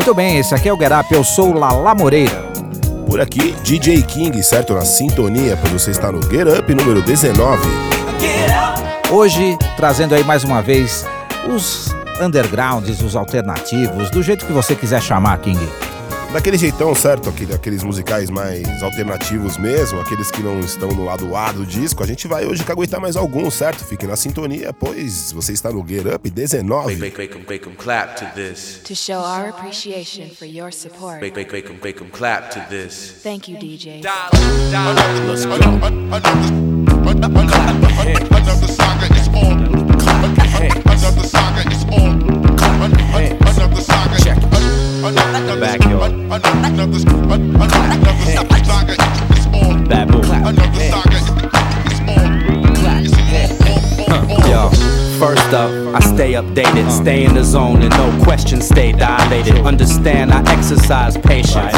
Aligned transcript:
Muito 0.00 0.14
bem, 0.14 0.38
esse 0.38 0.54
aqui 0.54 0.66
é 0.66 0.72
o 0.72 0.78
Get 0.78 0.90
Up, 0.98 1.14
eu 1.14 1.22
sou 1.22 1.52
Lala 1.52 1.94
Moreira. 1.94 2.50
Por 3.06 3.20
aqui, 3.20 3.54
DJ 3.62 4.00
King, 4.00 4.42
certo? 4.42 4.72
Na 4.72 4.80
sintonia, 4.80 5.58
pois 5.60 5.74
você 5.74 5.90
está 5.90 6.10
no 6.10 6.22
Get 6.22 6.48
Up 6.48 6.74
número 6.74 7.02
19. 7.02 7.62
Hoje, 9.10 9.58
trazendo 9.76 10.14
aí 10.14 10.24
mais 10.24 10.42
uma 10.42 10.62
vez 10.62 11.04
os 11.54 11.94
undergrounds, 12.18 13.02
os 13.02 13.14
alternativos, 13.14 14.08
do 14.08 14.22
jeito 14.22 14.46
que 14.46 14.54
você 14.54 14.74
quiser 14.74 15.02
chamar, 15.02 15.36
King. 15.36 15.60
Daquele 16.32 16.56
jeitão, 16.56 16.94
certo? 16.94 17.28
Aquele, 17.28 17.52
aqueles 17.52 17.82
musicais 17.82 18.30
mais 18.30 18.84
alternativos 18.84 19.58
mesmo, 19.58 20.00
aqueles 20.00 20.30
que 20.30 20.40
não 20.40 20.60
estão 20.60 20.88
no 20.90 21.04
lado 21.04 21.34
A 21.34 21.50
do 21.50 21.66
disco. 21.66 22.04
A 22.04 22.06
gente 22.06 22.28
vai 22.28 22.46
hoje 22.46 22.62
caguetar 22.62 23.00
mais 23.00 23.16
alguns, 23.16 23.54
certo? 23.54 23.84
Fique 23.84 24.06
na 24.06 24.14
sintonia, 24.14 24.72
pois 24.72 25.32
você 25.32 25.52
está 25.52 25.72
no 25.72 25.84
Get 25.86 26.06
Up 26.06 26.30
19. 26.30 26.96
Make, 26.96 27.18
make, 27.18 27.34
make, 27.34 27.50
make 27.50 27.64
them 27.64 27.74
clap 27.74 28.14
to 28.14 28.26
this. 28.36 28.80
To 28.84 28.94
show 28.94 29.18
our 29.18 29.48
appreciation 29.48 30.30
for 30.30 30.46
your 30.46 30.70
support. 30.72 31.20
Make, 31.20 31.34
make, 31.34 31.52
make 31.52 31.66
them, 31.66 31.78
make 31.82 31.98
them 31.98 32.10
clap 32.10 32.50
to 32.50 32.60
this. 32.70 33.20
Thank 33.24 33.50
you, 33.50 33.56
DJ. 33.58 34.00
Let's 34.04 35.46
go. 35.46 35.56
Another 38.30 38.68
saga 38.68 39.14
is 39.16 39.28
on. 39.28 39.66
Another 40.86 41.24
saga 41.26 41.70
is 41.72 41.84
on. 41.90 42.22
Another 43.42 43.82
saga. 43.82 44.22
Check. 44.22 44.49
Backyard. 45.00 46.12
Babu. 49.88 50.20
Yo, 54.48 54.68
first 55.18 55.54
up, 55.54 55.70
I 55.92 55.98
stay 55.98 56.34
updated, 56.34 56.88
stay 56.90 57.24
in 57.24 57.34
the 57.34 57.42
zone, 57.42 57.82
and 57.82 57.90
no 57.90 58.24
questions 58.24 58.68
stay 58.68 58.92
dilated. 58.92 59.58
Understand 59.66 60.32
I 60.32 60.40
exercise 60.52 61.16
patience. 61.18 61.74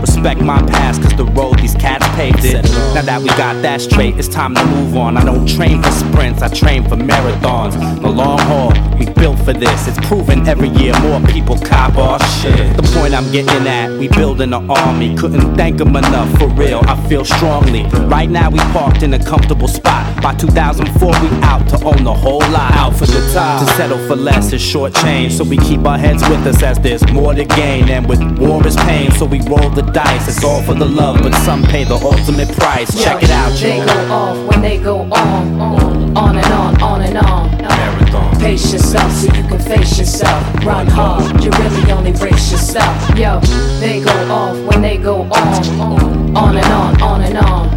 Respect 0.00 0.40
my 0.40 0.60
past, 0.62 1.00
cause 1.00 1.16
the 1.16 1.24
road 1.26 1.60
these 1.60 1.74
cats 1.74 2.04
paved 2.16 2.44
it. 2.44 2.64
Now 2.94 3.02
that 3.02 3.22
we 3.22 3.28
got 3.28 3.62
that 3.62 3.80
straight, 3.80 4.18
it's 4.18 4.26
time 4.26 4.54
to 4.56 4.66
move 4.66 4.96
on. 4.96 5.16
I 5.16 5.24
don't 5.24 5.46
train 5.46 5.80
for 5.80 5.90
sprints, 5.92 6.42
I 6.42 6.48
train 6.48 6.82
for 6.82 6.96
marathons. 6.96 7.74
The 8.00 8.08
long 8.08 8.38
haul, 8.40 8.72
we 8.98 9.06
built 9.06 9.38
for 9.38 9.52
this. 9.52 9.86
It's 9.86 9.98
proven 10.08 10.46
every 10.48 10.68
year 10.68 10.98
more 11.00 11.20
people 11.28 11.56
cop 11.58 11.96
our 11.96 12.18
shit. 12.40 12.76
The 12.76 12.82
point 12.98 13.14
I'm 13.14 13.30
getting 13.30 13.66
at, 13.68 13.90
we 13.98 14.08
building 14.08 14.52
an 14.52 14.70
army. 14.70 15.16
Couldn't 15.16 15.54
thank 15.54 15.78
them 15.78 15.94
enough, 15.94 16.30
for 16.38 16.48
real, 16.48 16.80
I 16.86 16.96
feel 17.08 17.24
strongly. 17.24 17.84
Right 18.06 18.28
now 18.28 18.50
we 18.50 18.58
parked 18.74 19.04
in 19.04 19.14
a 19.14 19.24
comfortable 19.24 19.68
spot. 19.68 20.20
By 20.20 20.34
2004, 20.34 21.08
we 21.08 21.28
out 21.42 21.68
to 21.68 21.84
own 21.84 22.02
the 22.02 22.12
whole 22.12 22.40
lot. 22.50 22.72
Out 22.72 22.96
for 22.96 23.06
the 23.06 23.30
top. 23.32 23.51
To 23.58 23.66
settle 23.76 23.98
for 24.08 24.16
less 24.16 24.52
is 24.52 24.62
short 24.62 24.94
change. 24.94 25.34
So 25.34 25.44
we 25.44 25.56
keep 25.58 25.84
our 25.84 25.98
heads 25.98 26.22
with 26.28 26.46
us 26.46 26.62
as 26.62 26.78
there's 26.78 27.06
more 27.12 27.34
to 27.34 27.44
gain. 27.44 27.88
And 27.90 28.08
with 28.08 28.20
war 28.38 28.66
is 28.66 28.76
pain, 28.76 29.10
so 29.12 29.26
we 29.26 29.40
roll 29.42 29.68
the 29.70 29.82
dice. 29.82 30.26
It's 30.28 30.42
all 30.42 30.62
for 30.62 30.74
the 30.74 30.86
love, 30.86 31.22
but 31.22 31.34
some 31.44 31.62
pay 31.62 31.84
the 31.84 31.96
ultimate 31.96 32.48
price. 32.56 32.90
Check 33.02 33.22
it 33.22 33.30
out, 33.30 33.52
They 33.52 33.84
go 33.84 34.12
off 34.12 34.36
when 34.48 34.62
they 34.62 34.78
go 34.78 35.00
on. 35.12 36.16
On 36.16 36.36
and 36.36 36.46
on, 36.46 36.82
on 36.82 37.02
and 37.02 37.18
on. 37.18 37.50
Marathon. 37.58 38.40
Pace 38.40 38.72
yourself 38.72 39.10
so 39.12 39.26
you 39.26 39.42
can 39.48 39.58
face 39.58 39.98
yourself. 39.98 40.64
Run 40.64 40.86
hard, 40.86 41.42
you 41.42 41.50
really 41.50 41.92
only 41.92 42.12
brace 42.12 42.50
yourself. 42.52 43.18
Yo, 43.18 43.40
they 43.80 44.00
go 44.02 44.12
off 44.30 44.56
when 44.66 44.82
they 44.82 44.96
go 44.98 45.22
on. 45.22 46.36
On 46.36 46.56
and 46.56 46.66
on, 46.66 47.02
on 47.02 47.20
and 47.22 47.38
on. 47.38 47.71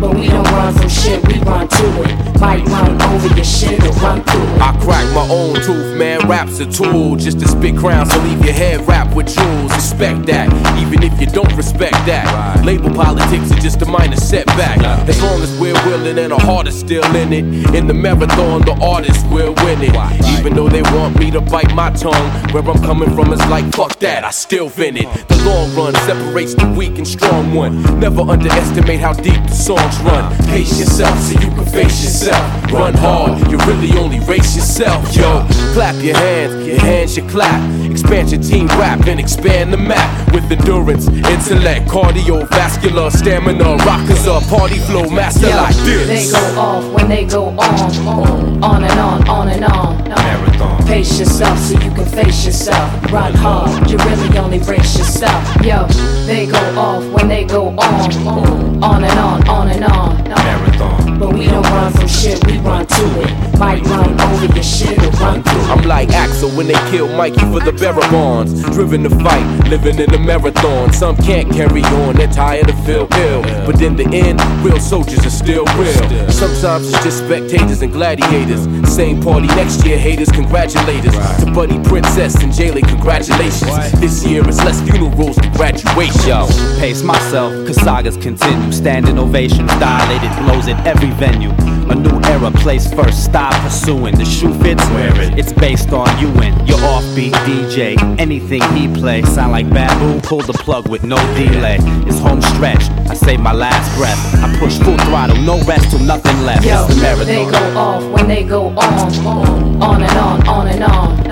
Marathon. 0.00 0.10
But 0.10 0.20
we 0.20 0.28
don't 0.28 0.44
run 0.44 0.74
from 0.74 0.88
shit, 0.88 1.26
we 1.26 1.38
run 1.40 1.68
to 1.68 2.02
it. 2.02 2.40
Might 2.40 2.66
run 2.66 3.00
over 3.02 3.34
your 3.34 3.44
shit 3.44 3.82
or 3.84 3.92
run 4.00 4.22
through 4.24 4.42
it. 4.42 4.60
I 4.60 4.76
crack 4.80 5.14
my 5.14 5.28
own 5.30 5.54
tooth, 5.56 5.96
man. 5.96 6.26
Rap's 6.28 6.58
a 6.60 6.66
tool 6.66 7.16
just 7.16 7.40
to 7.40 7.48
spit 7.48 7.76
crowns, 7.76 8.12
so 8.12 8.18
leave 8.20 8.44
your 8.44 8.54
head 8.54 8.86
wrapped 8.88 9.14
with 9.14 9.34
jewels. 9.34 9.72
Respect 9.74 10.26
that, 10.26 10.48
even 10.80 11.02
if 11.02 11.20
you 11.20 11.26
don't 11.26 11.54
respect 11.56 11.94
that. 12.06 12.24
Right. 12.56 12.64
Label 12.64 12.90
politics 12.94 13.50
is 13.50 13.62
just 13.62 13.82
a 13.82 13.86
minor 13.86 14.16
setback. 14.16 14.78
As 15.08 15.20
long 15.22 15.42
as 15.42 15.58
we're 15.60 15.74
willing 15.86 16.18
and 16.18 16.32
our 16.32 16.40
heart 16.40 16.66
is 16.66 16.78
still 16.78 17.04
in 17.16 17.32
it. 17.32 17.74
In 17.74 17.86
the 17.86 17.94
marathon, 17.94 18.62
the 18.62 18.76
artist 18.80 19.26
will 19.30 19.54
win 19.64 19.82
it. 19.82 19.94
Even 20.38 20.54
though 20.54 20.68
they 20.68 20.82
want 20.82 21.18
me 21.18 21.30
to 21.30 21.40
bite 21.40 21.74
my 21.74 21.90
tongue, 21.90 22.30
where 22.52 22.62
I'm 22.62 22.82
coming 22.82 23.14
from 23.14 23.32
is 23.32 23.40
like 23.48 23.70
fuck 23.74 23.98
that, 23.98 24.24
I 24.24 24.30
still 24.30 24.68
vent 24.68 24.96
it. 24.96 25.08
The 25.28 25.36
long 25.44 25.74
run 25.74 25.94
separates 26.06 26.54
the 26.54 26.72
weak 26.76 26.96
and 26.96 27.06
strong 27.06 27.54
one. 27.54 28.00
Never 28.00 28.22
underestimate 28.22 29.00
how 29.00 29.12
deep 29.12 29.42
the 29.46 29.54
songs 29.90 30.02
run. 30.02 30.36
Pace 30.46 30.78
yourself 30.78 31.18
so 31.20 31.32
you 31.40 31.48
can 31.48 31.64
face 31.64 32.02
yourself. 32.02 32.72
Run 32.72 32.94
hard, 32.94 33.38
you 33.50 33.58
really 33.58 33.96
only 33.98 34.20
race 34.20 34.56
yourself. 34.56 35.14
Yo, 35.14 35.46
clap 35.72 35.96
your 36.02 36.16
hands, 36.16 36.66
your 36.66 36.78
hands 36.78 37.14
should 37.14 37.28
clap. 37.28 37.60
Expand 37.90 38.30
your 38.32 38.42
team 38.42 38.66
rap 38.68 39.06
and 39.06 39.20
expand 39.20 39.72
the 39.72 39.76
map 39.76 40.32
with 40.32 40.50
endurance, 40.50 41.08
intellect, 41.08 41.88
cardiovascular, 41.88 43.10
stamina. 43.10 43.76
Rockers 43.84 44.26
up, 44.26 44.42
party 44.44 44.78
flow, 44.78 45.08
master 45.10 45.48
Yo, 45.48 45.56
like 45.56 45.76
this. 45.76 46.06
They 46.06 46.32
go 46.32 46.60
off 46.60 46.92
when 46.92 47.08
they 47.08 47.24
go 47.24 47.48
on. 47.48 48.62
On 48.62 48.84
and 48.84 49.00
on, 49.00 49.28
on 49.28 49.48
and 49.48 49.64
on. 49.64 50.08
Marathon. 50.08 50.69
Pace 50.90 51.20
yourself 51.20 51.56
so 51.56 51.74
you 51.74 51.90
can 51.92 52.04
face 52.04 52.44
yourself. 52.44 53.12
Run 53.12 53.32
hard, 53.34 53.88
you 53.88 53.96
really 53.98 54.36
only 54.38 54.58
brace 54.58 54.98
yourself. 54.98 55.64
Yo, 55.64 55.86
they 56.26 56.46
go 56.46 56.58
off 56.76 57.04
when 57.12 57.28
they 57.28 57.44
go 57.44 57.68
on. 57.68 58.82
On 58.82 59.04
and 59.04 59.18
on, 59.18 59.48
on 59.48 59.68
and 59.68 59.84
on. 59.84 60.24
Marathon. 60.24 61.18
But 61.20 61.34
we 61.34 61.46
don't 61.46 61.62
run 61.62 61.92
from 61.92 62.08
shit, 62.08 62.44
we 62.44 62.58
run 62.58 62.86
to 62.86 63.20
it. 63.22 63.58
Might 63.58 63.86
run 63.86 64.20
over 64.20 64.46
your 64.46 64.64
shit 64.64 64.98
or 64.98 65.10
run 65.22 65.44
through 65.44 65.60
it. 65.60 65.70
I'm 65.70 65.86
like 65.86 66.10
Axel 66.10 66.50
when 66.50 66.66
they 66.66 66.80
killed 66.90 67.12
Mikey 67.16 67.44
for 67.52 67.60
the 67.60 67.72
Barabons. 67.72 68.60
Driven 68.70 69.04
to 69.04 69.10
fight, 69.10 69.46
living 69.70 70.00
in 70.00 70.12
a 70.12 70.18
marathon. 70.18 70.92
Some 70.92 71.16
can't 71.16 71.50
carry 71.52 71.82
on, 71.82 72.16
they're 72.16 72.26
tired 72.26 72.68
of 72.68 72.84
feel 72.84 73.06
ill. 73.12 73.42
But 73.64 73.80
in 73.80 73.94
the 73.94 74.04
end, 74.12 74.40
real 74.64 74.80
soldiers 74.80 75.24
are 75.24 75.30
still 75.30 75.64
real. 75.78 76.28
Sometimes 76.28 76.92
it's 76.92 77.04
just 77.04 77.18
spectators 77.18 77.80
and 77.80 77.92
gladiators. 77.92 78.62
Same 78.92 79.22
party 79.22 79.46
next 79.46 79.86
year, 79.86 79.96
haters 79.96 80.28
congratulators. 80.28 81.14
To 81.44 81.52
Buddy 81.52 81.78
Princess 81.84 82.34
and 82.42 82.52
Jaylee, 82.52 82.86
congratulations. 82.88 83.92
This 84.00 84.26
year 84.26 84.46
it's 84.46 84.58
less 84.58 84.82
funerals 84.82 85.36
than 85.36 85.52
graduation. 85.52 86.28
Yo, 86.28 86.48
pace 86.80 87.02
myself, 87.04 87.52
cause 87.66 87.76
sagas 87.76 88.16
continue. 88.16 88.72
Standing 88.72 89.18
ovations, 89.18 89.70
dilated 89.78 90.36
blows 90.44 90.66
at 90.66 90.84
every 90.84 91.10
venue. 91.12 91.50
A 91.90 91.94
new 91.94 92.20
era 92.30 92.52
placed 92.52 92.94
first, 92.94 93.24
stop 93.24 93.52
pursuing. 93.64 94.14
The 94.16 94.24
shoe 94.24 94.54
fits, 94.62 94.84
wear 94.90 95.10
it. 95.20 95.36
It's 95.36 95.52
based 95.52 95.92
on 95.92 96.06
you 96.20 96.28
and 96.40 96.68
your 96.68 96.78
offbeat 96.78 97.32
DJ. 97.44 97.98
Anything 98.18 98.62
he 98.74 98.86
play, 98.86 99.22
sound 99.22 99.50
like 99.50 99.68
Babu, 99.68 100.20
pull 100.20 100.40
the 100.40 100.52
plug 100.52 100.88
with 100.88 101.02
no 101.02 101.16
delay. 101.34 101.78
It's 102.06 102.20
home 102.20 102.42
stretch, 102.42 102.82
I 103.10 103.14
save 103.14 103.40
my 103.40 103.52
last 103.52 103.96
breath. 103.98 104.18
I 104.36 104.56
push 104.60 104.78
full 104.78 104.98
throttle, 104.98 105.36
no 105.42 105.60
rest 105.64 105.90
till 105.90 105.98
nothing 105.98 106.40
left. 106.42 106.64
Yo, 106.64 106.86
it's 106.88 106.94
the 106.94 107.24
they 107.24 107.44
go 107.50 107.78
off 107.78 108.04
when 108.12 108.28
they 108.28 108.44
go 108.44 108.68
on. 108.68 109.82
On 109.82 110.02
and 110.02 110.18
on, 110.18 110.48
on 110.48 110.68
and 110.68 110.84
on. 110.84 111.29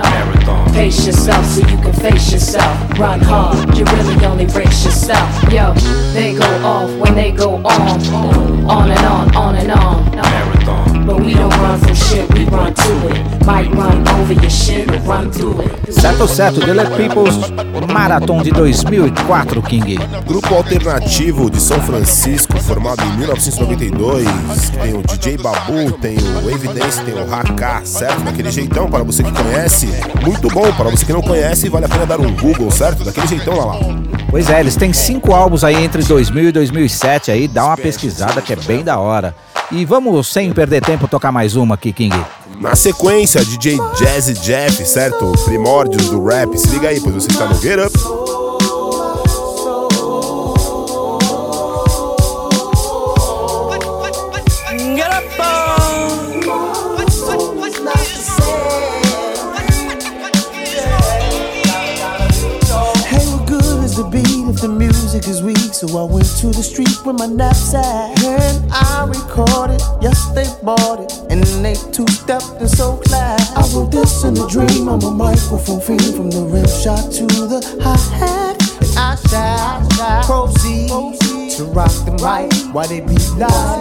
Pace 0.78 1.06
yourself 1.06 1.44
so 1.44 1.60
you 1.62 1.76
can 1.78 1.92
face 1.92 2.32
yourself. 2.32 2.98
Run 3.00 3.18
hard, 3.18 3.76
you 3.76 3.84
really 3.84 4.24
only 4.24 4.46
brace 4.46 4.84
yourself. 4.84 5.52
Yo, 5.52 5.74
they 6.14 6.34
go 6.34 6.46
off 6.64 6.88
when 7.00 7.16
they 7.16 7.32
go 7.32 7.56
on. 7.56 8.00
On 8.70 8.88
and 8.88 9.00
on, 9.00 9.36
on 9.36 9.56
and 9.56 9.72
on. 9.72 10.14
Marathon. 10.14 10.87
But 11.08 11.24
we 11.24 11.32
don't 11.32 11.56
run 11.62 11.78
from 11.80 11.94
shit, 11.94 12.28
we 12.34 12.44
run 12.44 12.74
to 12.74 13.08
it. 13.08 13.46
Might 13.46 13.72
run 13.74 14.06
over 14.20 14.34
your 14.34 14.50
shit 14.50 14.90
or 14.90 14.98
run 15.08 15.32
through 15.32 15.62
it. 15.62 15.90
Certo, 15.90 16.28
certo, 16.28 16.60
The 16.60 16.74
Let 16.74 16.94
Peoples 16.98 17.50
Marathon 17.90 18.42
de 18.42 18.50
2004, 18.50 19.62
King. 19.62 19.98
Grupo 20.26 20.54
alternativo 20.54 21.50
de 21.50 21.62
São 21.62 21.80
Francisco, 21.80 22.58
formado 22.58 23.02
em 23.04 23.16
1992. 23.20 24.28
Tem 24.82 24.92
o 24.92 25.02
DJ 25.02 25.38
Babu, 25.38 25.92
tem 25.92 26.18
o 26.44 26.50
Evidence, 26.50 27.02
tem 27.02 27.14
o 27.14 27.34
Haka, 27.34 27.80
certo? 27.86 28.20
Daquele 28.24 28.50
jeitão, 28.50 28.90
para 28.90 29.02
você 29.02 29.22
que 29.22 29.32
conhece. 29.32 29.88
Muito 30.22 30.48
bom, 30.48 30.70
para 30.74 30.90
você 30.90 31.06
que 31.06 31.12
não 31.14 31.22
conhece, 31.22 31.70
vale 31.70 31.86
a 31.86 31.88
pena 31.88 32.04
dar 32.04 32.20
um 32.20 32.30
Google, 32.36 32.70
certo? 32.70 33.02
Daquele 33.02 33.26
jeitão 33.26 33.56
lá 33.56 33.64
lá. 33.64 33.76
Pois 34.30 34.50
é, 34.50 34.60
eles 34.60 34.76
têm 34.76 34.92
cinco 34.92 35.32
álbuns 35.32 35.64
aí 35.64 35.82
entre 35.82 36.02
2000 36.02 36.50
e 36.50 36.52
2007 36.52 37.30
aí, 37.30 37.48
dá 37.48 37.64
uma 37.64 37.78
pesquisada 37.78 38.42
que 38.42 38.52
é 38.52 38.56
bem 38.56 38.84
da 38.84 38.98
hora. 38.98 39.34
E 39.70 39.84
vamos, 39.84 40.28
sem 40.28 40.50
perder 40.52 40.82
tempo, 40.82 41.06
tocar 41.06 41.30
mais 41.30 41.54
uma 41.54 41.74
aqui, 41.74 41.92
King. 41.92 42.16
Na 42.58 42.74
sequência, 42.74 43.44
DJ 43.44 43.76
Jazzy 43.98 44.32
Jeff, 44.34 44.84
certo? 44.86 45.30
Primórdios 45.44 46.08
do 46.08 46.24
rap. 46.24 46.56
Se 46.56 46.68
liga 46.68 46.88
aí, 46.88 47.00
pois 47.00 47.14
você 47.14 47.28
está 47.28 47.46
no 47.46 47.54
Get 47.54 47.78
Up. 47.78 48.17
Music 65.12 65.30
is 65.30 65.42
weak, 65.42 65.72
so 65.72 65.88
I 65.96 66.04
went 66.04 66.28
to 66.36 66.48
the 66.48 66.62
street 66.62 66.92
with 67.06 67.16
my 67.18 67.24
knapsack. 67.24 68.12
And 68.24 68.70
I 68.70 69.06
recorded, 69.08 69.80
yes, 70.02 70.20
they 70.36 70.44
bought 70.62 71.00
it. 71.00 71.10
And 71.30 71.40
they 71.64 71.72
two 71.96 72.06
stepped 72.08 72.60
and 72.60 72.68
so 72.68 73.00
glad. 73.08 73.40
I 73.56 73.64
wrote 73.72 73.90
this 73.90 74.24
in 74.24 74.36
a 74.36 74.46
dream. 74.46 74.86
I'm 74.86 75.00
a 75.00 75.10
microphone 75.10 75.80
fiend 75.80 76.12
from 76.14 76.28
the 76.30 76.44
rim 76.44 76.68
shot 76.68 77.08
to 77.16 77.24
the 77.24 77.64
hi 77.80 77.96
hat. 78.20 78.60
I 79.00 79.16
shall 79.24 79.80
proceed 80.28 80.88
to 81.56 81.64
rock 81.72 81.94
the 82.04 82.12
mic 82.20 82.52
while 82.74 82.86
they 82.86 83.00
be 83.00 83.16
live. 83.40 83.80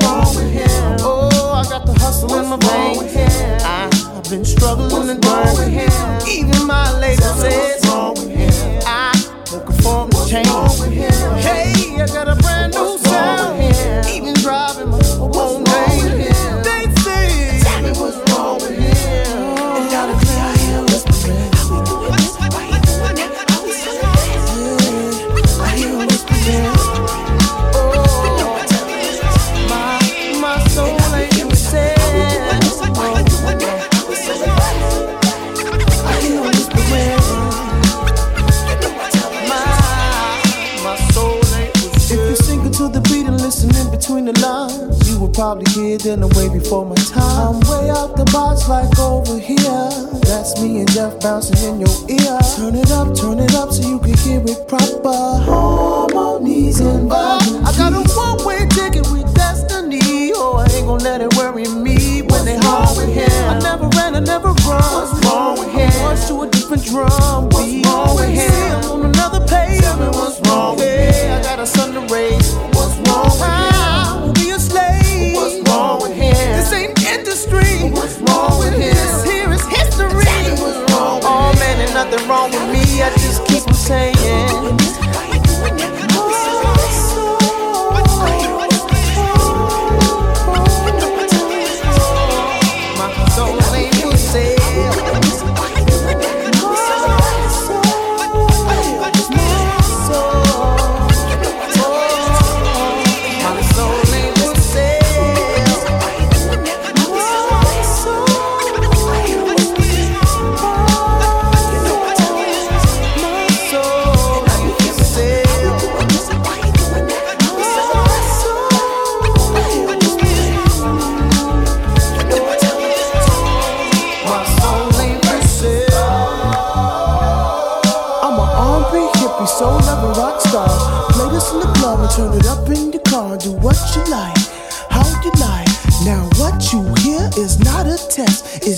Oh, 1.04 1.28
I 1.60 1.68
got 1.68 1.86
the 1.86 1.94
hustle 2.00 2.34
in 2.40 2.48
my 2.48 2.56
veins. 2.56 3.04
I've 4.16 4.30
been 4.30 4.46
struggling 4.46 5.10
and 5.10 5.22
grinding. 5.22 5.76
Even 6.24 6.66
my 6.66 6.88
lady 7.00 7.22
says 7.22 7.84
I 7.84 9.12
will 9.52 9.60
conform 9.62 9.97
to 10.28 10.34
change. 10.34 11.44
Hey, 11.44 12.02
I 12.02 12.08
got 12.08 12.28
a 12.28 12.36
brand 12.36 12.74
new 12.74 12.98
sound. 13.00 14.08
Even 14.08 14.34
driving 14.36 14.67
bouncing 51.20 51.58
in 51.74 51.80
your 51.80 52.07
with 82.60 82.72
me. 82.72 83.02
I 83.02 83.10
just 83.12 83.46
keep 83.46 83.68
on 83.68 83.74
saying. 83.74 85.27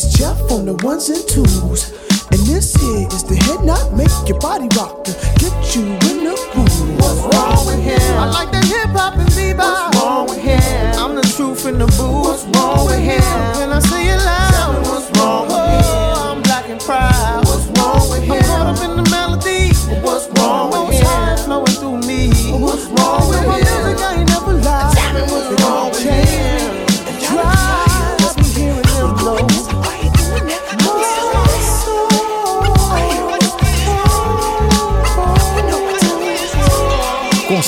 It's 0.01 0.17
Jeff 0.17 0.39
on 0.49 0.63
the 0.63 0.75
ones 0.75 1.09
and 1.09 1.27
twos. 1.27 1.91
And 2.31 2.39
this 2.47 2.73
here 2.73 3.05
is 3.11 3.21
the 3.25 3.35
head 3.35 3.65
knot, 3.65 3.91
make 3.97 4.07
your 4.29 4.39
body 4.39 4.69
rock 4.77 5.03
to 5.03 5.11
get 5.35 5.75
you 5.75 5.83
in 6.07 6.23
the 6.23 6.39
groove. 6.53 6.95
What's 7.03 7.35
wrong 7.35 7.65
with 7.67 7.83
him? 7.83 8.17
I 8.17 8.31
like 8.31 8.49
that 8.53 8.58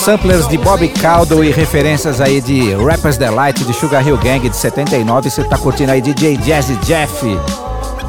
samplers 0.02 0.48
de 0.48 0.58
Bob 0.58 0.88
Caldo 0.88 1.44
e 1.44 1.52
referências 1.52 2.20
aí 2.20 2.40
de 2.40 2.74
Rappers 2.74 3.16
Delight 3.16 3.64
de 3.64 3.72
Sugar 3.72 4.04
Hill 4.04 4.18
Gang 4.18 4.48
de 4.48 4.56
79, 4.56 5.30
você 5.30 5.44
tá 5.44 5.56
curtindo 5.56 5.92
aí 5.92 6.02
DJ 6.02 6.36
Jazzy 6.38 6.74
Jeff. 6.82 7.24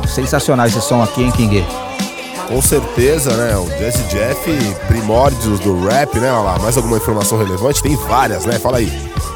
Sensacional 0.08 0.66
esse 0.66 0.82
som 0.82 1.04
aqui, 1.04 1.22
hein, 1.22 1.32
King? 1.32 1.64
Com 2.48 2.60
certeza, 2.64 3.38
né? 3.38 3.56
O 3.56 3.68
Jazzy 3.78 4.04
Jeff, 4.06 4.76
primórdios 4.88 5.60
do 5.60 5.86
rap, 5.86 6.20
né? 6.20 6.32
Olha 6.32 6.42
lá, 6.42 6.60
mais 6.60 6.76
alguma 6.78 6.98
informação 6.98 7.38
relevante? 7.38 7.84
Tem 7.84 7.96
várias, 7.96 8.44
né? 8.44 8.58
Fala 8.58 8.78
aí. 8.78 8.92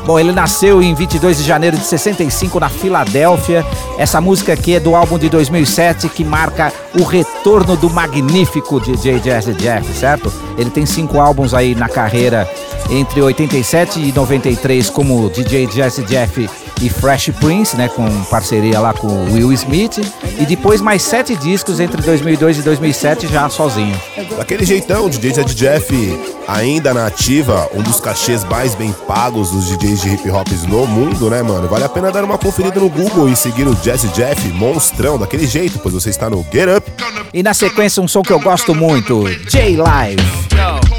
Bom, 0.08 0.18
ele 0.18 0.32
nasceu 0.32 0.82
em 0.82 0.96
22 0.96 1.40
de 1.40 1.44
janeiro 1.44 1.76
de 1.76 1.84
65 1.84 2.62
na 2.62 2.70
Filadélfia. 2.70 3.66
Essa 3.98 4.22
música 4.22 4.54
aqui 4.54 4.76
é 4.76 4.80
do 4.80 4.96
álbum 4.96 5.20
de 5.20 5.28
2007 5.28 6.08
que 6.08 6.24
marca 6.24 6.72
o 6.98 7.04
retorno 7.04 7.76
do 7.76 7.90
magnífico 7.90 8.80
DJ 8.80 9.20
Jazzy 9.20 9.54
Jeff, 9.56 9.86
certo? 9.94 10.32
Ele 10.58 10.70
tem 10.70 10.86
cinco 10.86 11.20
álbuns 11.20 11.54
aí 11.54 11.76
na 11.76 11.90
carreira 11.90 12.50
entre 12.90 13.22
87 13.22 14.00
e 14.00 14.14
93 14.14 14.90
como 14.90 15.30
DJ 15.30 15.68
Jazzy 15.68 16.04
Jeff 16.04 16.50
e 16.82 16.90
Fresh 16.90 17.32
Prince, 17.40 17.76
né, 17.76 17.88
com 17.88 18.08
parceria 18.26 18.80
lá 18.80 18.94
com 18.94 19.08
Will 19.32 19.52
Smith, 19.54 20.00
e 20.40 20.46
depois 20.46 20.82
mais 20.82 21.02
sete 21.02 21.36
discos 21.36 21.80
entre 21.80 22.02
2002 22.02 22.60
e 22.60 22.62
2007 22.62 23.28
já 23.28 23.50
sozinho. 23.50 24.00
Daquele 24.38 24.66
jeitão, 24.66 25.10
DJ 25.10 25.34
Jazzy 25.34 25.56
Jeff 25.56 26.20
ainda 26.48 26.94
na 26.94 27.08
ativa, 27.08 27.70
um 27.74 27.82
dos 27.82 28.00
cachês 28.00 28.44
mais 28.44 28.76
bem 28.76 28.94
pagos 29.08 29.52
dos 29.52 29.66
DJs 29.66 30.02
de 30.02 30.10
hip 30.14 30.30
hop 30.30 30.48
no 30.68 30.88
mundo, 30.88 31.30
né, 31.30 31.44
mano? 31.44 31.68
Vale 31.68 31.84
a 31.84 31.90
pena 31.90 32.12
dar 32.12 32.24
uma 32.24 32.38
conferida 32.38 32.80
no 32.80 32.90
Google 32.90 33.30
e 33.30 33.36
seguir 33.36 33.68
o 33.68 33.76
Jazzy 33.76 34.08
Jeff, 34.10 34.48
monstrão, 34.50 35.18
daquele 35.18 35.46
jeito, 35.46 35.80
pois 35.80 35.94
você 35.94 36.10
está 36.10 36.30
no 36.30 36.46
Get 36.52 36.70
Up. 36.78 36.92
E 37.34 37.44
na 37.44 37.54
sequência 37.54 38.02
um 38.02 38.08
som 38.08 38.22
que 38.22 38.32
eu 38.32 38.40
gosto 38.40 38.74
muito, 38.74 39.26
J-Live. 39.50 40.22
Yo, 40.54 40.98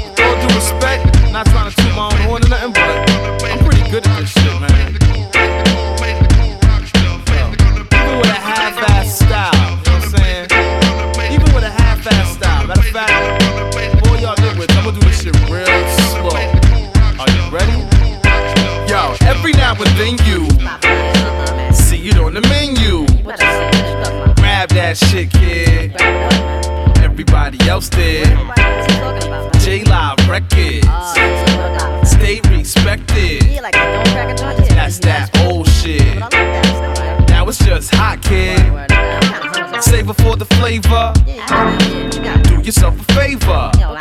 then 19.99 20.17
you 20.25 20.47
see 21.73 22.07
it 22.07 22.17
on 22.17 22.33
the 22.33 22.41
menu. 22.47 23.05
Grab 24.35 24.69
that 24.69 24.95
shit, 24.95 25.29
kid. 25.31 25.93
Everybody 27.03 27.59
else 27.67 27.89
did. 27.89 28.25
J 29.59 29.83
Live 29.83 30.17
Records. 30.29 30.87
Stay 32.09 32.39
respected. 32.49 33.41
That's 34.71 34.99
that 34.99 35.29
old 35.45 35.67
shit. 35.67 36.17
Now 37.27 37.49
it's 37.49 37.59
just 37.59 37.93
hot, 37.93 38.21
kid. 38.21 38.57
Save 39.83 40.09
it 40.09 40.13
for 40.13 40.37
the 40.37 40.45
flavor. 40.55 41.11
Do 42.47 42.61
yourself 42.61 42.97
a 43.01 43.13
favor. 43.13 43.98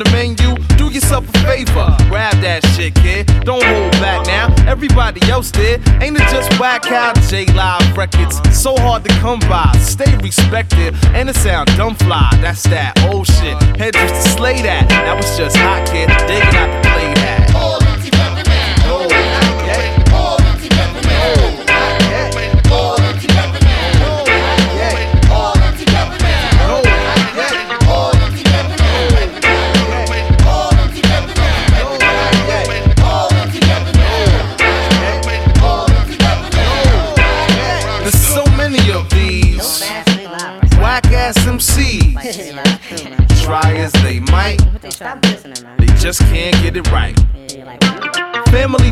The 0.00 0.10
menu, 0.12 0.56
do 0.76 0.88
yourself 0.92 1.28
a 1.28 1.32
favor. 1.44 1.94
Grab 2.08 2.34
that 2.40 2.64
shit, 2.74 2.94
kid. 2.94 3.26
Don't 3.44 3.62
hold 3.62 3.92
back 4.00 4.26
now. 4.26 4.48
Everybody 4.66 5.20
else 5.30 5.50
did. 5.50 5.86
Ain't 6.02 6.16
it 6.16 6.28
just 6.30 6.58
whack 6.58 6.90
out 6.90 7.16
J 7.28 7.44
Live 7.52 7.96
Records? 7.96 8.40
So 8.58 8.76
hard 8.76 9.04
to 9.04 9.10
come 9.20 9.40
by. 9.40 9.70
Stay 9.78 10.16
respected. 10.18 10.94
And 11.14 11.28
the 11.28 11.34
sound 11.34 11.68
dumb 11.76 11.94
fly. 11.94 12.30
That's 12.40 12.62
that 12.64 12.98
old 13.08 13.26
shit. 13.26 13.56
Head 13.76 13.94
used 13.94 14.14
to 14.14 14.28
slay 14.36 14.62
that. 14.62 14.88
That 14.88 15.16
was 15.16 15.36
just 15.36 15.56
hot, 15.56 15.86
kid. 15.86 16.08
Digging 16.26 16.56
out 16.56 16.82
to 16.82 16.88
play 16.88 17.14
that. 17.14 17.49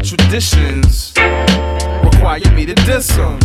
Traditions 0.09 1.13
require 2.03 2.41
me 2.55 2.65
to 2.65 2.75
diss 2.87 3.09
them. 3.09 3.39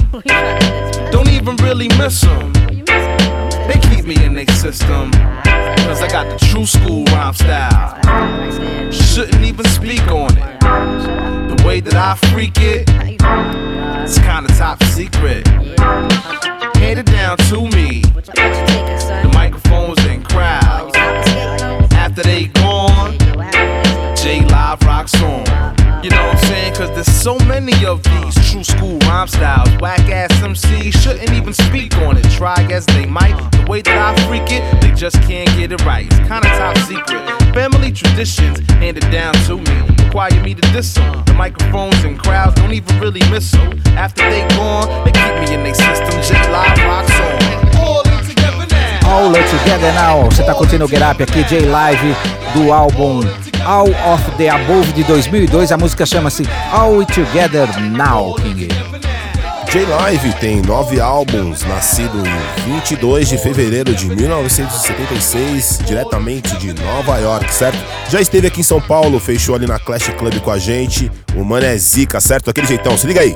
Don't 1.11 1.27
even 1.29 1.57
really 1.57 1.89
miss 1.97 2.21
them. 2.21 2.53
They 2.53 3.79
keep 3.89 4.05
me 4.05 4.15
in 4.23 4.33
their 4.33 4.47
system. 4.47 5.11
Cause 5.11 6.01
I 6.01 6.07
got 6.09 6.29
the 6.29 6.45
true 6.45 6.65
school 6.65 7.03
rhyme 7.05 7.33
style. 7.33 7.99
Shouldn't 8.91 9.43
even 9.43 9.65
speak 9.65 10.07
on 10.07 10.37
it. 10.37 10.59
The 10.61 11.63
way 11.65 11.81
that 11.81 11.95
I 11.95 12.15
freak 12.29 12.57
it, 12.57 12.89
it's 12.89 14.17
kinda 14.19 14.47
top 14.57 14.81
secret. 14.83 15.45
Handed 16.77 17.07
down 17.07 17.37
to 17.49 17.67
me. 17.75 18.02
So 27.23 27.37
many 27.45 27.85
of 27.85 28.03
these 28.03 28.35
true 28.51 28.65
school 28.65 28.99
rhyme 29.07 29.29
styles. 29.29 29.69
Whack 29.79 30.01
ass 30.09 30.29
MCs 30.41 30.91
shouldn't 31.01 31.31
even 31.31 31.53
speak 31.53 31.95
on 31.99 32.17
it. 32.17 32.29
Try 32.31 32.67
as 32.69 32.85
they 32.87 33.05
might. 33.05 33.33
The 33.53 33.65
way 33.65 33.81
that 33.81 33.97
I 33.97 34.11
freak 34.27 34.51
it, 34.51 34.61
they 34.81 34.91
just 34.91 35.15
can't 35.21 35.47
get 35.55 35.71
it 35.71 35.81
right. 35.85 36.05
It's 36.05 36.19
kinda 36.27 36.49
top 36.59 36.77
secret. 36.79 37.23
Family 37.53 37.93
traditions 37.93 38.59
handed 38.71 39.09
down 39.09 39.31
to 39.47 39.55
me. 39.55 39.77
Require 40.03 40.37
me 40.43 40.53
to 40.53 40.61
diss 40.73 40.95
them. 40.95 41.23
The 41.23 41.33
microphones 41.33 42.03
and 42.03 42.19
crowds 42.19 42.55
don't 42.55 42.73
even 42.73 42.99
really 42.99 43.23
miss 43.31 43.51
them. 43.51 43.71
After 43.95 44.29
they 44.29 44.45
gone, 44.57 44.89
they 45.05 45.11
keep 45.11 45.33
me 45.39 45.55
in 45.55 45.63
their 45.63 45.75
system. 45.75 46.11
J 46.27 46.35
Live 46.51 46.77
rocks 46.83 47.15
on. 47.23 47.39
All 47.79 48.03
together 48.03 48.67
now. 48.69 49.07
All 49.07 49.31
Together 49.31 49.93
Now. 49.93 50.25
Você 50.25 50.43
tá 50.43 50.53
curtindo 50.53 50.83
o 50.83 50.87
Get 50.89 51.01
Up 51.01 51.23
aqui, 51.23 51.41
J 51.45 51.61
Live, 51.61 52.15
do 52.53 52.73
álbum 52.73 53.21
All 53.65 53.89
of 54.13 54.31
the 54.37 54.49
Above 54.49 54.91
de 54.93 55.03
2002. 55.03 55.71
A 55.71 55.77
música 55.77 56.05
chama-se 56.05 56.43
All 56.71 57.05
Together 57.05 57.67
Now, 57.79 58.35
King. 58.35 58.67
J-Live 59.71 60.33
tem 60.33 60.61
nove 60.61 61.01
álbuns, 61.01 61.63
nascido 61.63 62.21
em 62.27 62.73
22 62.73 63.29
de 63.29 63.37
fevereiro 63.39 63.95
de 63.95 64.05
1976, 64.05 65.79
diretamente 65.83 66.55
de 66.57 66.73
Nova 66.73 67.17
York, 67.17 67.51
certo? 67.51 67.79
Já 68.07 68.21
esteve 68.21 68.45
aqui 68.47 68.59
em 68.59 68.63
São 68.63 68.79
Paulo, 68.79 69.19
fechou 69.19 69.55
ali 69.55 69.65
na 69.65 69.79
Clash 69.79 70.09
Club 70.09 70.39
com 70.41 70.51
a 70.51 70.59
gente. 70.59 71.11
O 71.35 71.43
mano 71.43 71.65
é 71.65 71.75
zica, 71.75 72.19
certo? 72.19 72.51
Aquele 72.51 72.67
jeitão, 72.67 72.95
se 72.95 73.07
liga 73.07 73.21
aí. 73.21 73.35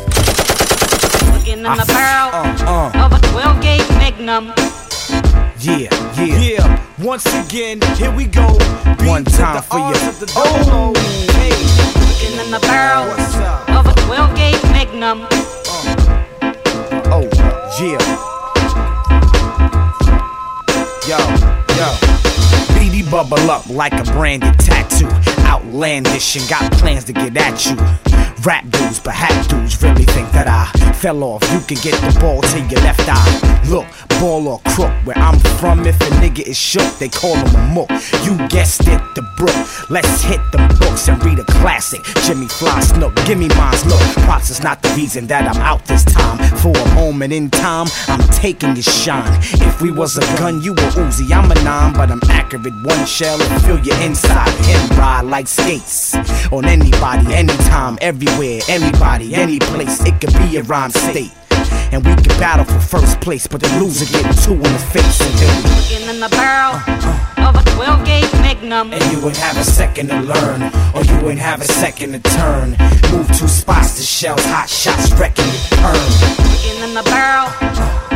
Looking 1.33 1.53
in 1.53 1.63
the 1.63 1.85
barrel 1.91 2.29
of 3.03 3.15
a 3.15 3.19
12 3.31 3.59
gauge 3.61 3.93
Magnum. 3.93 4.53
Yeah, 5.59 5.89
yeah. 6.17 6.39
Yeah, 6.39 6.86
once 6.99 7.25
again, 7.45 7.79
here 7.95 8.11
we 8.11 8.25
go. 8.25 8.47
One 9.05 9.23
time 9.23 9.61
for 9.63 9.77
you. 9.77 9.93
Oh, 10.35 10.93
hey. 11.33 11.51
Looking 11.99 12.39
in 12.43 12.51
the 12.51 12.59
barrel 12.59 13.11
of 13.77 13.85
a 13.85 13.93
12 14.01 14.35
gauge 14.35 14.63
Magnum. 14.63 15.27
Uh. 15.29 16.53
Oh, 17.09 17.29
yeah. 17.79 17.97
Yo, 21.07 21.17
yo. 21.77 21.87
BD 22.75 23.09
bubble 23.09 23.49
up 23.51 23.67
like 23.69 23.93
a 23.93 24.03
branded 24.11 24.57
tattoo. 24.59 25.07
Outlandish 25.45 26.35
and 26.35 26.49
got 26.49 26.71
plans 26.73 27.03
to 27.05 27.13
get 27.13 27.37
at 27.37 27.65
you. 27.65 28.16
Rap 28.43 28.63
dudes, 28.69 28.99
but 28.99 29.13
hat 29.13 29.49
dudes 29.49 29.81
really 29.81 30.05
think 30.05 30.31
that 30.31 30.47
I 30.47 30.65
fell 30.93 31.23
off. 31.23 31.41
You 31.51 31.59
can 31.59 31.77
get 31.81 31.99
the 32.01 32.17
ball 32.19 32.41
to 32.41 32.59
your 32.69 32.81
left 32.81 33.01
eye. 33.07 33.61
Look, 33.69 33.87
ball 34.19 34.47
or 34.47 34.59
crook. 34.69 34.93
Where 35.05 35.17
I'm 35.17 35.39
from, 35.59 35.85
if 35.85 35.99
a 36.01 36.09
nigga 36.21 36.47
is 36.47 36.57
shook, 36.57 36.87
they 36.99 37.09
call 37.09 37.35
him 37.35 37.55
a 37.55 37.67
mook. 37.73 37.89
You 38.23 38.37
guessed 38.47 38.87
it, 38.87 39.01
the 39.15 39.23
brook. 39.37 39.89
Let's 39.89 40.21
hit 40.21 40.39
them 40.51 40.67
books 40.79 41.07
and 41.09 41.23
read 41.25 41.39
a 41.39 41.45
classic. 41.45 42.03
Jimmy 42.25 42.47
Fly 42.47 42.79
Snook, 42.81 43.15
give 43.25 43.37
me 43.37 43.47
mine's 43.49 43.85
look. 43.85 43.99
Props 44.25 44.49
is 44.49 44.61
not 44.61 44.81
the 44.81 44.89
reason 44.89 45.27
that 45.27 45.43
I'm 45.47 45.61
out 45.61 45.83
this 45.85 46.05
time. 46.05 46.37
For 46.57 46.71
a 46.77 46.95
moment 46.95 47.33
in 47.33 47.49
time, 47.49 47.87
I'm 48.07 48.25
taking 48.29 48.75
your 48.75 48.83
shine. 48.83 49.31
If 49.67 49.81
we 49.81 49.91
was 49.91 50.17
a 50.17 50.21
gun, 50.37 50.61
you 50.61 50.73
were 50.73 50.91
Uzi. 50.95 51.31
I'm 51.31 51.51
a 51.51 51.55
nine, 51.63 51.93
but 51.93 52.11
I'm 52.11 52.21
accurate. 52.29 52.73
One 52.83 53.05
shell 53.05 53.41
and 53.41 53.61
fill 53.63 53.79
your 53.79 53.99
inside. 54.01 54.49
Him 54.65 54.97
ride 54.97 55.25
like 55.25 55.47
skates 55.47 56.15
on 56.51 56.65
anybody, 56.65 57.33
anytime, 57.33 57.97
everywhere, 58.27 58.61
anybody, 58.67 59.35
any 59.35 59.59
place. 59.59 60.03
It 60.05 60.19
could 60.19 60.33
be 60.39 60.57
a 60.57 60.63
rhyme 60.63 60.91
state. 60.91 61.31
And 61.91 62.05
we 62.05 62.13
can 62.15 62.39
battle 62.39 62.65
for 62.65 62.79
first 62.79 63.21
place, 63.21 63.47
but 63.47 63.61
the 63.61 63.69
loser 63.79 64.05
getting 64.11 64.31
two 64.43 64.53
in 64.53 64.61
the 64.61 64.83
face 64.91 65.21
until 65.21 65.47
we 65.55 65.77
Looking 65.77 66.09
in 66.09 66.19
the 66.19 66.29
barrel 66.29 66.75
of 67.47 67.55
a 67.55 67.63
12 67.75 68.05
gauge 68.05 68.31
Magnum. 68.33 68.93
And 68.93 69.03
you 69.11 69.17
wouldn't 69.17 69.37
have 69.37 69.57
a 69.57 69.63
second 69.63 70.09
to 70.09 70.19
learn, 70.19 70.63
or 70.93 71.03
you 71.03 71.15
wouldn't 71.23 71.39
have 71.39 71.61
a 71.61 71.65
second 71.65 72.11
to 72.13 72.19
turn. 72.19 72.71
Move 73.11 73.27
two 73.37 73.47
spots 73.47 73.95
to 73.97 74.03
shells, 74.03 74.43
hot 74.45 74.69
shots, 74.69 75.13
wrecking 75.13 75.45
your 75.45 75.63
turn. 75.79 75.95
Looking 76.51 76.83
in 76.83 76.93
the 76.93 77.03
barrel 77.03 77.47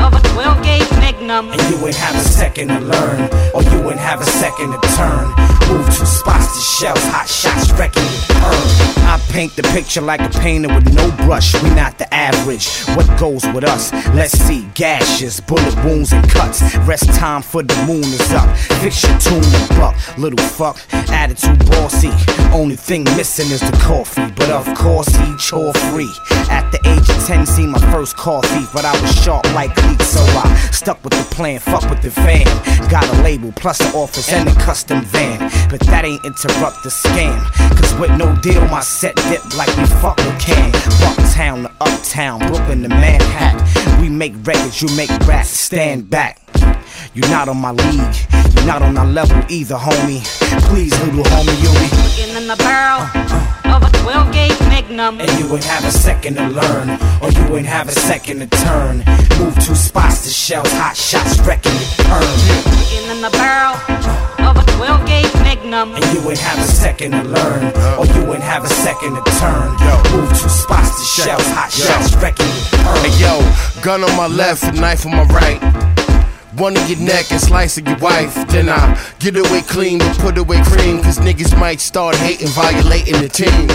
of 0.03 0.13
a 0.13 0.21
12 0.33 0.63
gauge 0.63 0.91
Magnum. 0.91 1.51
And 1.51 1.61
you 1.69 1.77
wouldn't 1.77 1.95
have 1.95 2.15
a 2.15 2.27
second 2.27 2.67
to 2.69 2.79
learn, 2.79 3.29
or 3.53 3.63
you 3.63 3.81
wouldn't 3.81 4.01
have 4.01 4.21
a 4.21 4.25
second 4.25 4.71
to 4.71 4.79
turn. 4.97 5.50
Move 5.71 5.85
two 5.85 6.05
spots 6.05 6.53
to 6.55 6.61
shells, 6.61 7.03
hot 7.05 7.27
shots, 7.27 7.71
wrecking 7.79 8.03
turn. 8.27 8.91
I 9.07 9.17
paint 9.29 9.55
the 9.55 9.63
picture 9.63 10.01
like 10.01 10.19
a 10.19 10.29
painter 10.39 10.73
with 10.73 10.93
no 10.93 11.09
brush. 11.25 11.53
We 11.63 11.69
not 11.69 11.97
the 11.97 12.11
average. 12.13 12.67
What 12.95 13.07
goes 13.19 13.45
with 13.53 13.63
us? 13.63 13.93
Let's 14.13 14.33
see 14.33 14.67
gashes, 14.73 15.39
bullet 15.39 15.75
wounds, 15.83 16.11
and 16.11 16.27
cuts. 16.29 16.61
Rest 16.79 17.09
time 17.15 17.41
for 17.41 17.63
the 17.63 17.75
moon 17.85 18.03
is 18.03 18.31
up. 18.33 18.49
Fix 18.81 19.03
your 19.03 19.17
tune 19.19 19.41
buck, 19.79 19.95
little 20.17 20.45
fuck. 20.45 20.77
Attitude 21.09 21.59
bossy. 21.67 22.11
Only 22.51 22.75
thing 22.75 23.03
missing 23.15 23.49
is 23.51 23.61
the 23.61 23.77
coffee, 23.77 24.29
but 24.35 24.49
of 24.49 24.65
course 24.75 25.07
he 25.07 25.35
chore 25.37 25.73
free. 25.91 26.11
At 26.49 26.69
the 26.71 26.79
age 26.85 27.09
of 27.09 27.25
10, 27.25 27.45
seen 27.45 27.69
my 27.69 27.79
first 27.91 28.17
coffee, 28.17 28.65
but 28.73 28.83
I 28.83 28.99
was 29.01 29.13
sharp 29.23 29.45
like 29.53 29.73
Cleek, 29.75 30.01
so 30.01 30.21
I 30.21 30.60
stuck 30.73 31.03
with 31.03 31.13
the 31.13 31.35
plan. 31.35 31.59
Fuck 31.59 31.89
with 31.89 32.01
the 32.01 32.09
van. 32.09 32.45
Got 32.89 33.07
a 33.07 33.21
label 33.21 33.51
plus 33.53 33.79
an 33.79 33.93
office 33.95 34.31
and 34.31 34.47
a 34.49 34.53
custom 34.55 35.01
van, 35.01 35.39
but 35.69 35.79
that 35.81 36.05
ain't 36.05 36.23
interrupt 36.25 36.83
the 36.83 36.89
scam. 36.89 37.39
Cause 37.77 37.93
with 37.99 38.11
no 38.17 38.35
deal, 38.41 38.61
my 38.67 38.81
set 38.81 39.15
dip 39.29 39.43
like 39.57 39.75
we 39.77 39.85
fuck 40.01 40.17
with 40.17 40.39
can. 40.39 40.71
Bucktown 40.71 41.63
to 41.63 41.71
uptown, 41.81 42.39
Brooklyn 42.39 42.83
to 42.83 42.89
Manhattan. 42.89 44.01
We 44.01 44.09
make 44.09 44.33
records, 44.45 44.81
you 44.81 44.89
make 44.95 45.09
raps. 45.27 45.49
Stand 45.49 46.09
back. 46.09 46.50
You're 47.13 47.27
not 47.27 47.49
on 47.49 47.57
my 47.57 47.71
league, 47.71 48.15
you're 48.55 48.65
not 48.65 48.81
on 48.81 48.97
our 48.97 49.05
level 49.05 49.43
either, 49.49 49.75
homie. 49.75 50.23
Please, 50.69 50.97
little 51.03 51.25
homie, 51.25 51.59
you 51.59 51.67
be. 51.75 51.87
Looking 51.91 52.37
in 52.41 52.47
the 52.47 52.55
barrel 52.55 53.03
of 53.67 53.83
a 53.83 53.91
12 53.97 54.31
gauge 54.31 54.59
Magnum. 54.71 55.19
And 55.19 55.29
you 55.37 55.43
wouldn't 55.43 55.65
have 55.65 55.83
a 55.83 55.91
second 55.91 56.35
to 56.35 56.47
learn, 56.47 56.91
or 57.21 57.29
you 57.31 57.43
wouldn't 57.51 57.67
have 57.67 57.89
a 57.89 57.91
second 57.91 58.39
to 58.39 58.47
turn. 58.47 59.03
Move 59.39 59.55
two 59.55 59.75
spots 59.75 60.23
to 60.23 60.29
shells, 60.29 60.71
hot 60.71 60.95
shots, 60.95 61.37
wrecking 61.41 61.73
your 61.73 62.07
turn. 62.07 62.23
Looking 62.79 63.11
in 63.11 63.21
the 63.21 63.31
barrel 63.31 63.75
of 64.47 64.55
a 64.55 64.63
12 64.77 65.05
gauge 65.05 65.33
Magnum. 65.43 65.91
And 65.93 66.05
you 66.15 66.21
wouldn't 66.23 66.39
have 66.39 66.59
a 66.59 66.71
second 66.71 67.11
to 67.11 67.23
learn, 67.23 67.75
or 67.99 68.05
you 68.07 68.23
wouldn't 68.23 68.47
have 68.47 68.63
a 68.63 68.69
second 68.69 69.15
to 69.15 69.23
turn. 69.35 69.67
Move 70.15 70.29
two 70.39 70.47
spots 70.47 70.95
to 70.95 71.03
shells, 71.03 71.43
hot 71.51 71.73
shots, 71.73 72.15
wrecking 72.23 72.47
your 72.47 72.87
turn. 72.87 73.03
Hey 73.03 73.19
yo, 73.19 73.81
gun 73.83 74.01
on 74.01 74.15
my 74.15 74.27
left 74.27 74.63
knife 74.79 75.05
on 75.05 75.11
my 75.11 75.25
right. 75.25 75.59
One 76.57 76.75
of 76.75 76.89
your 76.89 76.99
neck 76.99 77.31
and 77.31 77.39
slice 77.39 77.77
of 77.77 77.87
your 77.87 77.97
wife. 77.97 78.35
Then 78.49 78.69
I 78.69 78.99
get 79.19 79.35
away 79.35 79.61
clean, 79.61 79.99
but 79.99 80.17
put 80.19 80.37
away 80.37 80.61
cream, 80.63 81.01
cause 81.01 81.19
niggas 81.19 81.57
might 81.59 81.79
start 81.79 82.15
hating, 82.15 82.47
violating 82.49 83.21
the 83.21 83.29
team. 83.29 83.69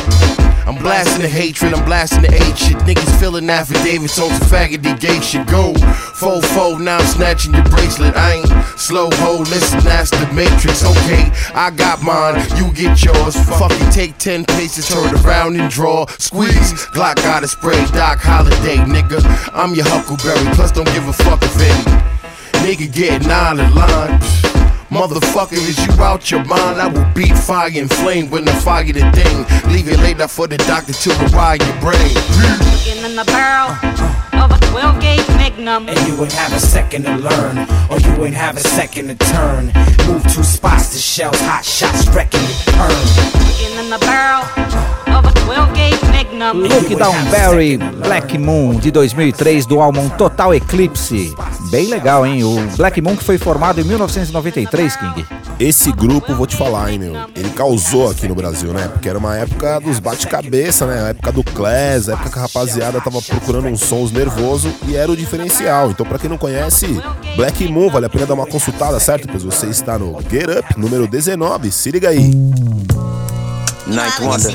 I'm 0.67 0.75
blasting 0.83 1.23
the 1.23 1.29
hatred, 1.29 1.73
I'm 1.75 1.85
blasting 1.85 2.23
the 2.23 2.33
hate 2.33 2.59
shit. 2.59 2.77
Niggas 2.79 3.21
filling 3.21 3.49
affidavits 3.49 4.19
on 4.19 4.31
some 4.31 4.49
faggoty 4.49 4.99
gay 4.99 5.21
shit. 5.21 5.47
Go, 5.47 5.75
fo 6.19 6.41
fo, 6.41 6.77
now 6.77 6.99
I'm 6.99 7.07
snatching 7.07 7.55
your 7.55 7.65
bracelet. 7.65 8.17
I 8.17 8.35
ain't 8.35 8.79
slow 8.79 9.09
ho, 9.13 9.39
listen, 9.39 9.81
that's 9.81 10.11
the 10.11 10.27
matrix. 10.33 10.85
Okay, 10.85 11.31
I 11.55 11.71
got 11.71 12.03
mine, 12.03 12.43
you 12.57 12.73
get 12.73 13.03
yours. 13.05 13.37
Fucking 13.59 13.91
take 13.91 14.19
10 14.19 14.45
paces, 14.45 14.89
turn 14.89 15.15
around 15.25 15.59
and 15.61 15.71
draw. 15.71 16.07
Squeeze, 16.19 16.73
Glock 16.91 17.17
got 17.17 17.45
a 17.45 17.49
spray, 17.49 17.83
Doc 17.93 18.19
Holiday, 18.19 18.77
nigga. 18.77 19.23
I'm 19.55 19.75
your 19.75 19.87
Huckleberry, 19.87 20.53
plus 20.57 20.73
don't 20.73 20.93
give 20.93 21.07
a 21.07 21.13
fuck 21.13 21.43
if 21.43 21.61
any 21.61 22.16
nigga 22.65 22.93
getting 22.93 23.31
out 23.31 23.59
of 23.59 23.75
line. 23.75 24.21
Motherfucker, 24.91 25.55
is 25.55 25.85
you 25.85 25.93
out 26.03 26.31
your 26.31 26.45
mind? 26.45 26.81
I 26.81 26.87
will 26.87 27.05
beat 27.13 27.37
fire 27.37 27.71
and 27.75 27.91
flame 27.91 28.31
when 28.31 28.49
I 28.49 28.53
fire 28.61 28.85
the 28.85 29.05
thing. 29.13 29.39
Leave 29.73 29.89
it 29.89 29.99
later 29.99 30.29
for 30.29 30.47
the 30.47 30.57
doctor 30.59 30.93
to 30.93 31.11
rewire 31.11 31.59
your 31.61 31.81
brain. 31.81 32.15
Looking 32.73 33.05
in 33.05 33.17
the 33.17 33.25
barrel 33.27 33.73
of 34.43 34.51
a 34.51 34.59
12 34.71 35.01
gauge 35.01 35.29
magnum. 35.37 35.89
And 35.89 35.99
you 36.09 36.17
would 36.19 36.33
have 36.33 36.53
a 36.53 36.61
second 36.61 37.05
to 37.05 37.17
learn, 37.17 37.59
or 37.91 37.99
you 37.99 38.21
would 38.21 38.33
have 38.35 38.57
a 38.57 38.61
second 38.61 39.09
to 39.09 39.17
turn. 39.33 39.67
Move 40.07 40.23
two 40.33 40.45
spots 40.45 40.93
to 40.93 40.99
shells, 40.99 41.41
hot 41.41 41.65
shots, 41.65 42.09
wrecking 42.15 42.41
your 42.41 42.77
turn. 42.77 43.45
Looking 43.45 43.79
in 43.79 43.91
the 43.91 43.99
barrel 43.99 45.06
of 45.17 45.27
a 45.27 45.31
12 45.33 45.73
gauge 45.73 46.05
magnum. 46.13 46.53
Luke 46.53 46.95
Downberry, 46.95 47.79
Black 47.79 48.37
Moon, 48.39 48.75
de 48.79 48.91
2003, 48.91 49.67
do 49.67 49.81
álbum 49.81 50.09
Total 50.11 50.55
Eclipse. 50.55 51.35
Bem 51.71 51.89
legal, 51.89 52.27
hein? 52.27 52.45
O 52.45 52.77
Black 52.77 53.01
Moon 53.01 53.17
que 53.17 53.25
foi 53.25 53.39
formado 53.39 53.81
em 53.81 53.85
1993, 53.85 54.97
King. 54.97 55.27
Esse 55.59 55.91
grupo, 55.91 56.35
vou 56.35 56.47
te 56.47 56.55
falar, 56.55 56.93
hein, 56.93 56.99
meu. 56.99 57.15
Ele 57.35 57.49
causou 57.51 58.11
aqui 58.11 58.29
no 58.29 58.35
Brasil, 58.35 58.73
né? 58.73 58.89
Porque 58.89 59.09
era 59.09 59.19
uma 59.19 59.37
época 59.37 59.81
dos 59.81 59.99
bate-cabeça, 59.99 60.87
né? 60.87 61.03
A 61.03 61.09
época 61.09 61.33
do 61.33 61.43
Class, 61.43 62.09
a 62.09 62.13
época 62.13 62.31
que 62.31 62.39
a 62.39 62.43
rapaziada 62.43 63.01
tava 63.01 63.23
procurando 63.23 63.69
uns 63.69 63.81
sons 63.81 64.13
nervoso 64.13 64.73
e 64.87 64.97
era 64.97 65.11
o 65.11 65.17
diferencial. 65.17 65.91
Então, 65.91 66.05
pra 66.05 66.19
quem 66.19 66.29
não 66.29 66.39
conhece, 66.39 67.01
Black 67.37 67.67
Moon, 67.69 67.89
vale 67.89 68.07
a 68.07 68.11
pena 68.11 68.27
dar 68.27 68.35
uma 68.35 68.47
consultada, 68.47 69.01
certo? 69.01 69.27
Pois 69.29 69.43
você 69.43 69.67
está 69.67 69.99
no 69.99 70.19
Get 70.31 70.49
Up, 70.51 70.79
número 70.79 71.09
19. 71.09 71.73
Se 71.73 71.91
liga 71.91 72.11
aí. 72.11 72.31
Ninth 73.89 74.21
Wonder. 74.21 74.51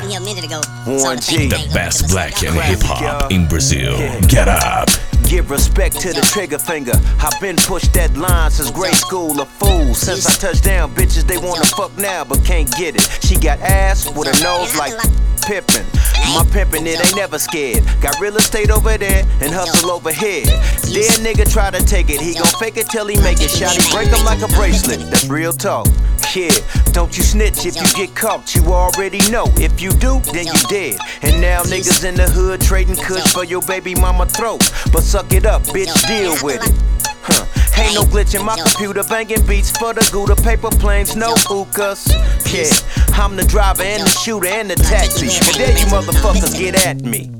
Warren 0.86 1.18
G. 1.20 1.48
The 1.48 1.70
best 1.72 2.08
black 2.08 2.42
and 2.42 2.54
hip 2.54 2.80
hop 2.82 3.32
in 3.32 3.48
Brazil. 3.48 3.96
Get 4.28 4.48
up. 4.48 4.88
Give 5.26 5.50
respect 5.50 5.98
to 6.00 6.12
the 6.12 6.20
trigger 6.20 6.58
finger. 6.58 6.92
I've 7.18 7.40
been 7.40 7.56
pushed 7.56 7.94
that 7.94 8.14
line 8.16 8.50
since 8.50 8.70
grade 8.70 8.94
school. 8.94 9.40
A 9.40 9.46
fool. 9.46 9.94
Since 9.94 10.26
I 10.26 10.48
touched 10.48 10.64
down, 10.64 10.94
bitches 10.94 11.26
they 11.26 11.38
wanna 11.38 11.64
fuck 11.64 11.96
now 11.96 12.24
but 12.24 12.44
can't 12.44 12.70
get 12.76 12.94
it. 12.96 13.08
She 13.22 13.36
got 13.36 13.58
ass 13.60 14.04
with 14.14 14.28
a 14.28 14.42
nose 14.44 14.76
like 14.76 14.92
pimpin'. 15.40 15.86
My 16.34 16.44
pimpin' 16.50 16.86
it 16.86 17.04
ain't 17.04 17.16
never 17.16 17.38
scared. 17.38 17.84
Got 18.00 18.20
real 18.20 18.36
estate 18.36 18.70
over 18.70 18.98
there 18.98 19.24
and 19.40 19.52
hustle 19.52 19.90
over 19.90 20.12
here. 20.12 20.44
Dead 20.44 21.20
nigga 21.24 21.50
try 21.50 21.70
to 21.70 21.82
take 21.84 22.10
it. 22.10 22.20
He 22.20 22.34
gon' 22.34 22.46
fake 22.60 22.76
it 22.76 22.88
till 22.90 23.06
he 23.06 23.16
make 23.22 23.40
it. 23.40 23.50
Shotty 23.50 23.90
break 23.92 24.08
him 24.08 24.24
like 24.26 24.42
a 24.42 24.48
bracelet. 24.48 25.00
That's 25.10 25.28
real 25.28 25.52
talk. 25.52 25.86
Kid, 26.32 26.64
don't 26.92 27.14
you 27.14 27.22
snitch 27.22 27.66
if 27.66 27.76
you 27.76 27.86
get 27.94 28.16
caught. 28.16 28.54
You 28.54 28.62
already 28.72 29.18
know. 29.30 29.44
If 29.56 29.82
you 29.82 29.90
do, 29.90 30.18
then 30.32 30.46
you 30.46 30.62
dead. 30.70 30.98
And 31.20 31.42
now 31.42 31.60
niggas 31.60 32.08
in 32.08 32.14
the 32.14 32.26
hood 32.26 32.62
trading 32.62 32.96
kush 32.96 33.30
for 33.34 33.44
your 33.44 33.60
baby 33.60 33.94
mama 33.94 34.24
throat. 34.24 34.60
But 34.94 35.02
suck 35.02 35.30
it 35.34 35.44
up, 35.44 35.60
bitch, 35.64 35.92
deal 36.08 36.32
with 36.42 36.66
it. 36.66 36.72
Huh. 37.20 37.44
Ain't 37.78 37.92
no 37.92 38.04
glitch 38.04 38.34
in 38.34 38.46
my 38.46 38.56
computer, 38.56 39.04
banging 39.04 39.44
beats 39.46 39.76
for 39.76 39.92
the 39.92 40.08
Gouda 40.10 40.34
paper 40.36 40.70
planes, 40.70 41.14
no 41.14 41.34
hookahs. 41.36 42.08
Yeah, 42.50 42.72
I'm 43.20 43.36
the 43.36 43.44
driver 43.44 43.82
and 43.82 44.02
the 44.02 44.08
shooter 44.08 44.48
and 44.48 44.70
the 44.70 44.76
taxi. 44.76 45.26
And 45.26 45.56
there 45.60 45.78
you 45.78 45.84
motherfuckers 45.92 46.58
get 46.58 46.86
at 46.86 47.02
me. 47.02 47.30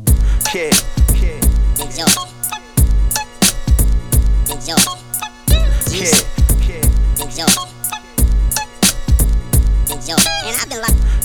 Yeah, 0.52 0.72
yeah, 1.16 1.40
yeah. 7.30 7.71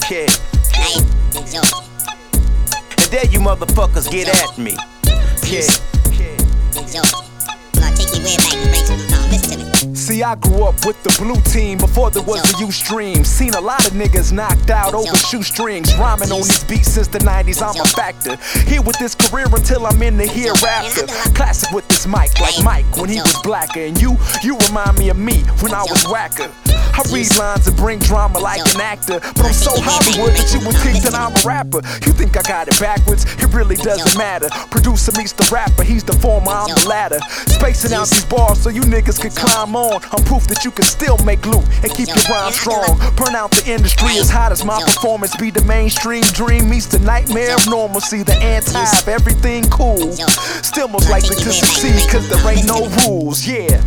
Yeah. 0.10 0.26
And 2.98 3.12
there 3.12 3.26
you 3.26 3.40
motherfuckers 3.40 4.10
get 4.10 4.30
at 4.30 4.58
me. 4.58 4.78
Yeah. 5.44 5.68
See, 10.08 10.24
I 10.24 10.36
grew 10.36 10.64
up 10.64 10.86
with 10.86 10.96
the 11.04 11.14
blue 11.22 11.36
team 11.52 11.80
before 11.80 12.10
there 12.10 12.24
was 12.24 12.40
a 12.54 12.60
U 12.60 12.72
stream. 12.72 13.26
Seen 13.26 13.54
a 13.56 13.60
lot 13.60 13.86
of 13.86 13.92
niggas 13.92 14.32
knocked 14.32 14.70
out 14.70 14.94
over 14.94 15.14
shoestrings. 15.18 15.94
Rhyming 15.98 16.32
on 16.32 16.44
these 16.44 16.64
beats 16.64 16.94
since 16.94 17.10
the 17.10 17.20
90s, 17.20 17.62
I'm 17.62 17.76
a 17.76 17.86
factor. 17.86 18.38
Here 18.70 18.82
with 18.82 18.98
this 19.00 19.16
career 19.16 19.48
until 19.52 19.86
I'm 19.86 20.02
in 20.02 20.16
the 20.16 20.26
hereafter. 20.26 21.08
Classic 21.36 21.70
with 21.72 21.86
this 21.90 22.08
mic, 22.08 22.40
like 22.40 22.56
Mike 22.64 22.88
when 22.96 23.10
he 23.10 23.20
was 23.20 23.36
blacker. 23.44 23.82
And 23.82 24.00
you, 24.02 24.16
you 24.44 24.58
remind 24.70 24.98
me 24.98 25.10
of 25.10 25.18
me 25.18 25.44
when 25.60 25.74
I 25.74 25.84
was 25.84 26.08
whacker. 26.08 26.54
I 26.98 27.04
read 27.14 27.30
lines 27.38 27.68
and 27.68 27.78
bring 27.78 28.00
drama 28.00 28.40
like 28.40 28.62
an 28.74 28.82
actor. 28.82 29.20
But 29.20 29.46
I'm 29.46 29.54
so 29.54 29.72
Hollywood 29.76 30.34
that 30.34 30.50
you 30.50 30.66
would 30.66 30.78
think 30.78 31.04
that 31.04 31.14
I'm 31.14 31.36
a 31.36 31.42
rapper. 31.46 31.86
You 32.08 32.12
think 32.12 32.36
I 32.38 32.42
got 32.42 32.68
it 32.68 32.80
backwards? 32.80 33.26
It 33.38 33.54
really 33.54 33.76
doesn't 33.76 34.18
matter. 34.18 34.50
Producer 34.72 35.12
meets 35.18 35.34
the 35.34 35.48
rapper, 35.54 35.84
he's 35.84 36.04
the 36.04 36.14
former, 36.14 36.50
I'm 36.50 36.74
the 36.74 36.88
latter. 36.90 37.20
Spacing 37.46 37.94
out 37.94 38.10
these 38.10 38.26
bars 38.26 38.62
so 38.64 38.70
you 38.70 38.82
niggas 38.82 39.22
can 39.22 39.30
climb 39.32 39.76
on. 39.76 39.97
I'm 40.12 40.24
proof 40.24 40.48
that 40.48 40.64
you 40.64 40.72
can 40.72 40.86
still 40.86 41.18
make 41.20 41.46
loot 41.46 41.66
and 41.84 41.92
keep 41.94 42.08
your 42.08 42.24
rhyme 42.30 42.52
strong. 42.52 42.98
Burn 43.16 43.36
out 43.36 43.52
the 43.52 43.64
industry 43.72 44.18
as 44.18 44.30
hot 44.30 44.52
as 44.52 44.64
my 44.64 44.82
performance. 44.82 45.36
Be 45.38 45.50
the 45.50 45.64
mainstream 45.64 46.24
dream 46.34 46.70
meets 46.70 46.88
the 46.88 47.00
nightmare 47.00 47.56
of 47.56 47.68
normalcy. 47.68 48.24
The 48.24 48.36
anti 48.36 48.80
of 48.80 49.08
everything 49.08 49.64
cool. 49.70 50.12
Still 50.64 50.88
most 50.88 51.10
likely 51.10 51.36
to 51.36 51.52
succeed 51.52 52.10
cause 52.10 52.30
there 52.30 52.52
ain't 52.52 52.68
no 52.68 52.88
rules. 53.06 53.46
Yeah. 53.48 53.82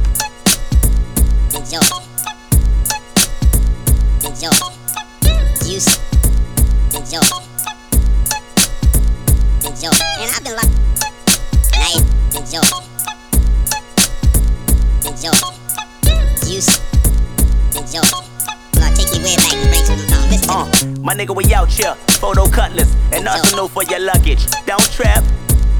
Nigga, 21.71 21.79
we 21.79 21.87
out 21.87 21.97
here, 21.97 22.17
photo 22.17 22.47
cutlass, 22.49 22.95
and 23.13 23.29
arsenal 23.29 23.69
for 23.69 23.83
your 23.85 24.01
luggage. 24.01 24.47
Don't 24.67 24.93
trap. 24.93 25.25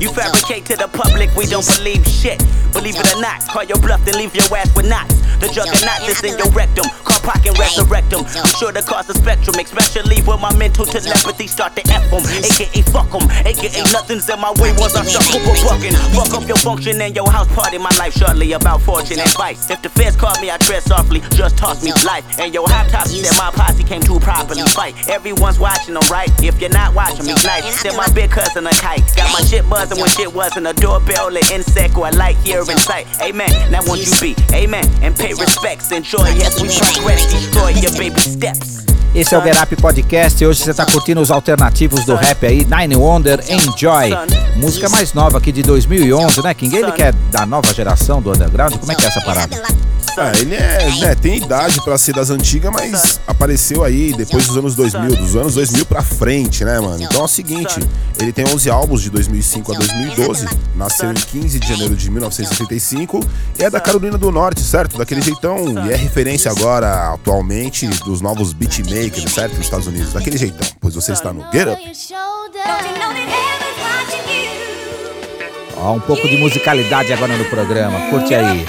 You 0.01 0.11
fabricate 0.13 0.65
to 0.67 0.77
the 0.77 0.89
public, 0.89 1.35
we 1.37 1.47
don't 1.47 1.67
believe 1.77 2.07
shit. 2.07 2.39
Believe 2.73 2.97
it 2.97 3.15
or 3.15 3.21
not, 3.21 3.47
call 3.49 3.65
your 3.65 3.79
bluff, 3.79 4.05
then 4.05 4.15
leave 4.17 4.35
your 4.35 4.45
ass 4.57 4.75
with 4.75 4.89
knots. 4.89 5.20
The 5.41 5.49
juggernaut 5.49 6.01
that's 6.07 6.23
in 6.23 6.37
your 6.39 6.51
rectum, 6.53 6.85
car 7.05 7.21
park 7.21 7.47
and 7.47 7.57
resurrect 7.59 8.11
them. 8.11 8.25
I'm 8.25 8.53
sure 8.61 8.73
to 8.73 8.83
cause 8.83 9.09
a 9.09 9.15
spectrum, 9.15 9.57
especially 9.59 10.21
when 10.23 10.41
my 10.41 10.55
mental 10.57 10.87
telepathy 10.87 11.47
start 11.47 11.75
to 11.77 11.83
F 11.91 12.11
them. 12.11 12.23
AKA 12.23 12.83
fuck 12.93 13.11
them, 13.11 13.25
AKA 13.45 13.83
nothing's 13.93 14.29
in 14.29 14.39
my 14.41 14.53
way 14.61 14.73
once 14.77 14.95
I 14.95 15.05
start 15.05 15.25
super 15.27 15.57
bucking. 15.65 15.97
Fuck 16.15 16.33
up 16.37 16.47
your 16.47 16.61
function 16.61 17.01
and 17.01 17.17
your 17.17 17.29
house 17.31 17.49
party, 17.55 17.79
my 17.79 17.91
life 17.99 18.15
shortly 18.15 18.53
about 18.53 18.83
fortune 18.83 19.19
and 19.19 19.31
vice. 19.35 19.71
If 19.71 19.83
the 19.83 19.89
feds 19.89 20.17
call 20.17 20.39
me, 20.41 20.51
I 20.51 20.59
dress 20.59 20.85
softly, 20.85 21.21
just 21.35 21.57
toss 21.57 21.83
me 21.83 21.93
life. 22.05 22.25
And 22.39 22.53
your 22.55 22.69
hot 22.69 22.89
top 22.89 23.01
that 23.09 23.35
my 23.39 23.51
posse 23.51 23.83
came 23.83 24.03
to 24.03 24.21
properly 24.21 24.63
fight. 24.69 24.95
Everyone's 25.09 25.59
watching 25.59 25.95
them, 25.95 26.05
right? 26.11 26.29
If 26.43 26.61
you're 26.61 26.71
not 26.71 26.95
watching 26.95 27.27
me, 27.27 27.35
nice. 27.45 27.81
Send 27.81 27.97
my 27.97 28.09
big 28.13 28.31
cousin 28.31 28.67
a 28.67 28.71
kite. 28.71 29.03
Got 29.17 29.33
my 29.33 29.41
shit 29.41 29.69
buzzing 29.69 29.99
when 29.99 30.11
shit 30.11 30.33
wasn't 30.33 30.67
a 30.67 30.75
doorbell, 30.75 31.29
an 31.29 31.43
insect, 31.51 31.97
or 31.97 32.09
a 32.09 32.13
light 32.13 32.37
here 32.39 32.61
in 32.61 32.79
sight. 32.79 33.07
Amen. 33.21 33.51
Now 33.71 33.81
won't 33.87 34.05
you 34.05 34.13
be? 34.21 34.37
Amen. 34.55 34.85
And 35.03 35.17
pay 35.17 35.30
Esse 39.15 39.33
é 39.33 39.39
o 39.39 39.43
Get 39.43 39.57
Up 39.63 39.77
Podcast 39.77 40.43
e 40.43 40.47
hoje 40.47 40.61
você 40.61 40.75
tá 40.75 40.85
curtindo 40.85 41.21
os 41.21 41.31
alternativos 41.31 42.05
do 42.05 42.17
rap 42.17 42.45
aí, 42.45 42.67
Nine 42.67 42.97
Wonder, 42.97 43.41
Enjoy. 43.49 44.11
Música 44.57 44.89
mais 44.89 45.13
nova 45.13 45.39
aqui 45.39 45.53
de 45.53 45.63
2011, 45.63 46.43
né, 46.43 46.53
King? 46.53 46.77
Ele 46.77 46.91
que 46.91 47.03
é 47.05 47.13
da 47.31 47.47
nova 47.47 47.73
geração 47.73 48.21
do 48.21 48.31
underground, 48.31 48.75
como 48.77 48.91
é 48.91 48.95
que 48.97 49.05
é 49.05 49.07
essa 49.09 49.21
parada? 49.21 49.63
Ah, 50.23 50.33
ele 50.39 50.55
é, 50.55 50.91
né, 51.01 51.15
tem 51.15 51.39
idade 51.39 51.83
pra 51.83 51.97
ser 51.97 52.15
das 52.15 52.29
antigas, 52.29 52.71
mas 52.71 53.19
apareceu 53.27 53.83
aí 53.83 54.13
depois 54.13 54.47
dos 54.47 54.57
anos 54.57 54.75
2000, 54.75 55.17
dos 55.17 55.35
anos 55.35 55.55
2000 55.55 55.87
pra 55.87 56.03
frente, 56.03 56.63
né, 56.63 56.79
mano? 56.79 57.03
Então 57.03 57.23
é 57.23 57.25
o 57.25 57.29
seguinte, 57.29 57.81
ele 58.19 58.31
tem 58.31 58.45
11 58.45 58.69
álbuns 58.69 59.01
de 59.01 59.09
2005 59.09 59.73
a 59.73 59.79
2012, 59.79 60.47
nasceu 60.77 61.11
em 61.11 61.15
15 61.15 61.59
de 61.59 61.67
janeiro 61.67 61.97
de 61.97 62.11
1965 62.11 63.21
e 63.59 63.65
é 63.65 63.71
da 63.71 63.81
Carolina 63.81 64.19
do 64.19 64.31
Norte, 64.31 64.61
certo? 64.61 64.99
Daquele 64.99 65.23
jeitão, 65.23 65.87
e 65.87 65.91
é 65.91 65.97
referência 65.97 66.51
agora, 66.51 67.15
atualmente, 67.15 67.87
dos 67.87 68.21
novos 68.21 68.53
beatmakers, 68.53 69.33
certo? 69.33 69.57
Nos 69.57 69.65
Estados 69.65 69.87
Unidos, 69.87 70.13
daquele 70.13 70.37
jeitão, 70.37 70.69
pois 70.79 70.95
você 70.95 71.13
está 71.13 71.33
no 71.33 71.51
Get 71.51 71.67
Up. 71.67 71.81
Ó, 75.79 75.95
um 75.95 76.01
pouco 76.01 76.29
de 76.29 76.37
musicalidade 76.37 77.11
agora 77.11 77.35
no 77.39 77.45
programa, 77.47 78.11
curte 78.11 78.35
aí. 78.35 78.67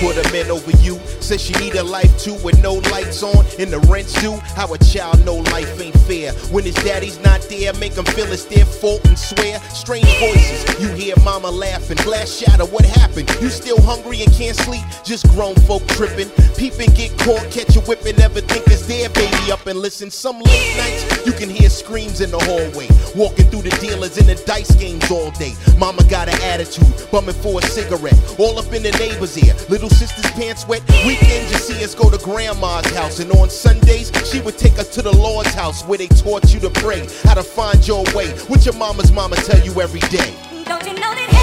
Put 0.00 0.16
a 0.16 0.32
man 0.32 0.50
over 0.50 0.70
you. 0.82 0.98
Says 1.20 1.40
she 1.40 1.54
need 1.54 1.74
a 1.74 1.82
life 1.82 2.16
too 2.18 2.34
with 2.44 2.60
no 2.62 2.74
lights 2.92 3.22
on 3.22 3.44
and 3.58 3.70
the 3.70 3.80
rent's 3.90 4.12
due. 4.20 4.36
How 4.54 4.72
a 4.72 4.78
child 4.78 5.24
know 5.24 5.36
life 5.52 5.80
ain't 5.80 5.98
fair. 6.00 6.32
When 6.52 6.64
his 6.64 6.74
daddy's 6.76 7.18
not 7.20 7.40
there, 7.48 7.72
make 7.74 7.94
him 7.94 8.04
feel 8.04 8.30
it's 8.32 8.44
their 8.44 8.64
fault 8.64 9.04
and 9.06 9.18
swear. 9.18 9.58
Strange 9.70 10.08
voices, 10.18 10.80
you 10.80 10.88
hear 10.88 11.14
mama 11.24 11.50
laughing. 11.50 11.96
Glass 11.98 12.30
shatter, 12.30 12.66
what 12.66 12.84
happened? 12.84 13.28
You 13.40 13.48
still 13.48 13.80
hungry 13.80 14.22
and 14.22 14.32
can't 14.32 14.56
sleep? 14.56 14.84
Just 15.04 15.28
grown 15.30 15.54
folk 15.66 15.86
tripping. 15.88 16.28
Peeping, 16.56 16.90
get 16.94 17.16
caught, 17.18 17.44
catch 17.50 17.76
a 17.76 17.80
whipping. 17.80 18.16
Never 18.16 18.40
think 18.40 18.66
it's 18.66 18.86
their 18.86 19.08
baby 19.10 19.50
up 19.50 19.66
and 19.66 19.78
listen. 19.78 20.10
Some 20.10 20.38
late 20.40 20.76
nights, 20.76 21.26
you 21.26 21.32
can 21.32 21.50
hear 21.50 21.68
screams 21.68 22.20
in 22.20 22.30
the 22.30 22.38
hallway. 22.38 22.88
Walking 23.14 23.46
through 23.50 23.62
the 23.62 23.76
dealers 23.80 24.18
in 24.18 24.26
the 24.26 24.36
dice 24.46 24.74
games 24.76 25.10
all 25.10 25.30
day. 25.32 25.54
Mama 25.78 26.04
got 26.04 26.28
an 26.28 26.40
attitude, 26.42 26.86
bumming 27.10 27.34
for 27.34 27.58
a 27.58 27.62
cigarette. 27.62 28.18
All 28.38 28.58
up 28.58 28.72
in 28.72 28.82
the 28.82 28.92
neighbor's 28.92 29.36
ear. 29.38 29.54
Little 29.68 29.85
sister's 29.90 30.30
pants 30.32 30.66
wet. 30.66 30.82
Weekends, 31.06 31.52
you 31.52 31.58
see 31.58 31.84
us 31.84 31.94
go 31.94 32.10
to 32.10 32.18
grandma's 32.18 32.86
house. 32.94 33.20
And 33.20 33.30
on 33.32 33.50
Sundays, 33.50 34.10
she 34.30 34.40
would 34.40 34.58
take 34.58 34.78
us 34.78 34.88
to 34.94 35.02
the 35.02 35.14
Lord's 35.16 35.54
house 35.54 35.82
where 35.84 35.98
they 35.98 36.08
taught 36.08 36.52
you 36.52 36.60
to 36.60 36.70
pray. 36.70 37.06
How 37.24 37.34
to 37.34 37.42
find 37.42 37.86
your 37.86 38.04
way. 38.14 38.30
What 38.48 38.64
your 38.64 38.74
mama's 38.74 39.12
mama 39.12 39.36
tell 39.36 39.60
you 39.64 39.80
every 39.80 40.00
day. 40.00 40.34
Don't 40.64 40.86
you 40.86 40.94
know 40.94 41.14
that 41.14 41.35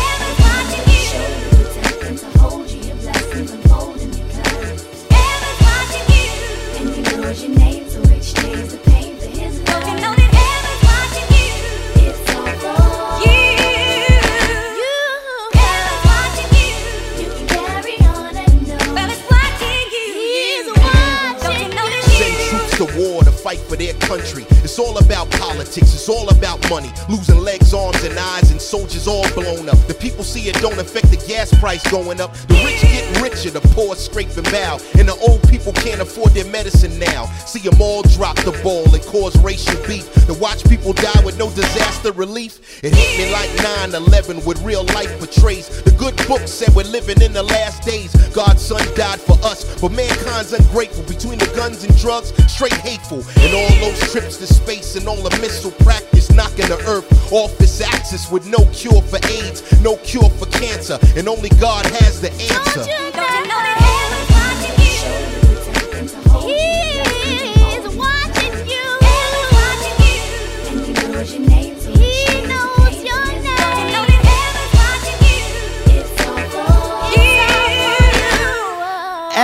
money. 26.73 26.91
Losing 27.07 27.37
legs, 27.37 27.71
arms, 27.71 28.03
and 28.03 28.17
eyes, 28.17 28.49
and 28.49 28.59
soldiers 28.59 29.07
all 29.07 29.29
blown 29.33 29.69
up. 29.69 29.77
The 29.85 29.93
people 29.93 30.23
see 30.23 30.49
it 30.49 30.55
don't 30.55 30.79
affect 30.79 31.11
the 31.11 31.21
gas 31.27 31.53
price 31.59 31.83
going 31.91 32.19
up. 32.19 32.33
The 32.49 32.55
rich 32.65 32.81
get 32.81 33.12
richer, 33.23 33.49
the 33.49 33.61
poor 33.71 33.95
scrape 33.95 34.35
and 34.35 34.49
bow. 34.51 34.77
And 34.99 35.07
the 35.07 35.15
old 35.27 35.41
people 35.47 35.71
can't 35.71 36.01
afford 36.01 36.33
their 36.33 36.45
medicine 36.45 36.99
now. 36.99 37.25
See 37.47 37.59
them 37.59 37.81
all 37.81 38.03
drop 38.03 38.35
the 38.43 38.51
ball 38.61 38.83
and 38.93 39.03
cause 39.05 39.35
racial 39.39 39.79
beef. 39.87 40.11
To 40.27 40.33
watch 40.33 40.67
people 40.67 40.91
die 40.93 41.21
with 41.23 41.39
no 41.39 41.49
disaster 41.49 42.11
relief. 42.11 42.83
It 42.83 42.93
hit 42.93 43.11
me 43.17 43.31
like 43.31 43.49
9 43.89 43.95
11 43.95 44.43
with 44.45 44.61
real 44.61 44.83
life 44.93 45.11
portrays. 45.19 45.81
The 45.83 45.91
good 45.91 46.15
book 46.27 46.47
said 46.47 46.75
we're 46.75 46.83
living 46.83 47.21
in 47.21 47.31
the 47.31 47.43
last 47.43 47.83
days. 47.83 48.13
God's 48.33 48.61
son 48.61 48.83
died 48.95 49.21
for 49.21 49.37
us, 49.45 49.63
but 49.79 49.91
mankind's 49.91 50.51
ungrateful. 50.51 51.03
Between 51.03 51.39
the 51.39 51.51
guns 51.55 51.83
and 51.83 51.95
drugs, 51.97 52.33
straight 52.51 52.73
hateful. 52.73 53.23
And 53.39 53.55
all 53.55 53.73
those 53.79 53.99
trips 54.11 54.37
to 54.37 54.47
space 54.47 54.95
and 54.95 55.07
all 55.07 55.21
the 55.21 55.35
missile 55.39 55.71
practice 55.83 56.31
knocking 56.31 56.67
the 56.67 56.79
earth 56.87 57.07
off 57.31 57.59
its 57.61 57.79
axis 57.79 58.29
with 58.31 58.45
no 58.47 58.65
cure 58.73 59.01
for 59.01 59.19
AIDS, 59.27 59.63
no 59.81 59.95
cure 59.97 60.29
for 60.31 60.45
cancer, 60.47 60.99
and 61.15 61.27
only 61.29 61.49
God 61.61 61.85
has 61.85 62.19
the 62.19 62.31
answer. 62.53 63.12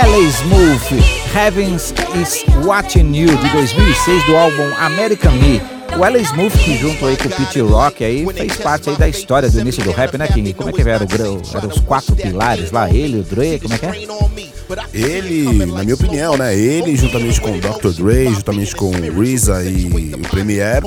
Ella 0.02 0.30
Smooth, 0.30 1.02
Heavens 1.34 1.92
is 2.14 2.42
Watching 2.64 3.14
You, 3.14 3.36
de 3.36 3.48
2006, 3.50 4.24
do 4.24 4.34
álbum 4.34 4.74
American 4.78 5.32
Me. 5.32 5.60
O 5.98 6.02
Ella 6.02 6.18
Smooth, 6.20 6.56
que 6.56 6.78
junto 6.78 7.04
aí 7.04 7.18
com 7.18 7.28
o 7.28 7.30
Pete 7.30 7.60
Rock, 7.60 8.02
aí, 8.02 8.26
fez 8.32 8.56
parte 8.56 8.88
aí 8.88 8.96
da 8.96 9.06
história 9.06 9.50
do 9.50 9.60
início 9.60 9.84
do 9.84 9.90
rap, 9.90 10.16
né, 10.16 10.26
King? 10.26 10.54
Como 10.54 10.70
é 10.70 10.72
que 10.72 10.80
era? 10.80 11.04
Eram 11.04 11.68
os 11.68 11.80
quatro 11.80 12.16
pilares 12.16 12.70
lá, 12.70 12.88
ele, 12.88 13.20
o 13.20 13.22
Dre, 13.22 13.60
como 13.60 13.74
é 13.74 13.78
que 13.78 13.86
é? 13.86 14.06
Ele, 14.94 15.66
na 15.66 15.82
minha 15.82 15.94
opinião, 15.94 16.34
né? 16.34 16.56
Ele, 16.56 16.96
juntamente 16.96 17.38
com 17.38 17.50
o 17.50 17.60
Dr. 17.60 18.02
Dre, 18.02 18.32
juntamente 18.32 18.74
com 18.74 18.86
o 18.86 19.20
RZA 19.20 19.64
e 19.64 20.14
o 20.14 20.28
Premier, 20.30 20.82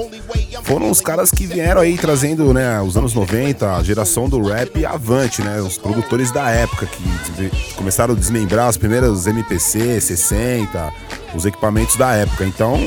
foram 0.63 0.89
os 0.89 1.01
caras 1.01 1.29
que 1.29 1.45
vieram 1.45 1.81
aí 1.81 1.97
trazendo, 1.97 2.53
né, 2.53 2.81
os 2.81 2.97
anos 2.97 3.13
90, 3.13 3.75
a 3.75 3.83
geração 3.83 4.29
do 4.29 4.41
rap 4.41 4.83
avante, 4.85 5.41
né? 5.41 5.61
Os 5.61 5.77
produtores 5.77 6.31
da 6.31 6.49
época 6.49 6.87
que 6.87 7.73
começaram 7.75 8.13
a 8.13 8.17
desmembrar 8.17 8.69
os 8.69 8.77
primeiros 8.77 9.27
MPC, 9.27 9.99
60, 9.99 10.93
os 11.35 11.45
equipamentos 11.45 11.95
da 11.97 12.13
época. 12.13 12.45
Então, 12.45 12.79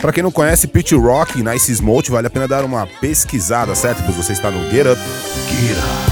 pra 0.00 0.12
quem 0.12 0.22
não 0.22 0.32
conhece, 0.32 0.66
Pete 0.66 0.94
Rock, 0.96 1.42
Nice 1.42 1.74
Smoke, 1.74 2.10
vale 2.10 2.26
a 2.26 2.30
pena 2.30 2.48
dar 2.48 2.64
uma 2.64 2.86
pesquisada, 2.86 3.74
certo? 3.74 4.02
Pois 4.02 4.16
você 4.16 4.32
está 4.32 4.50
no 4.50 4.68
Get 4.70 4.86
Up. 4.86 5.00
Get 5.48 5.78
Up. 5.78 6.10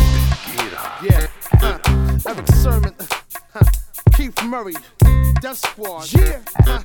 Yeah, 1.00 1.28
uh, 1.62 2.30
Eric 2.30 2.52
Sermon, 2.54 2.92
uh, 3.54 4.16
Keith 4.16 4.42
Murray, 4.44 4.74
Death 5.40 5.58
Squad. 5.58 6.12
Yeah, 6.12 6.40
uh, 6.66 6.82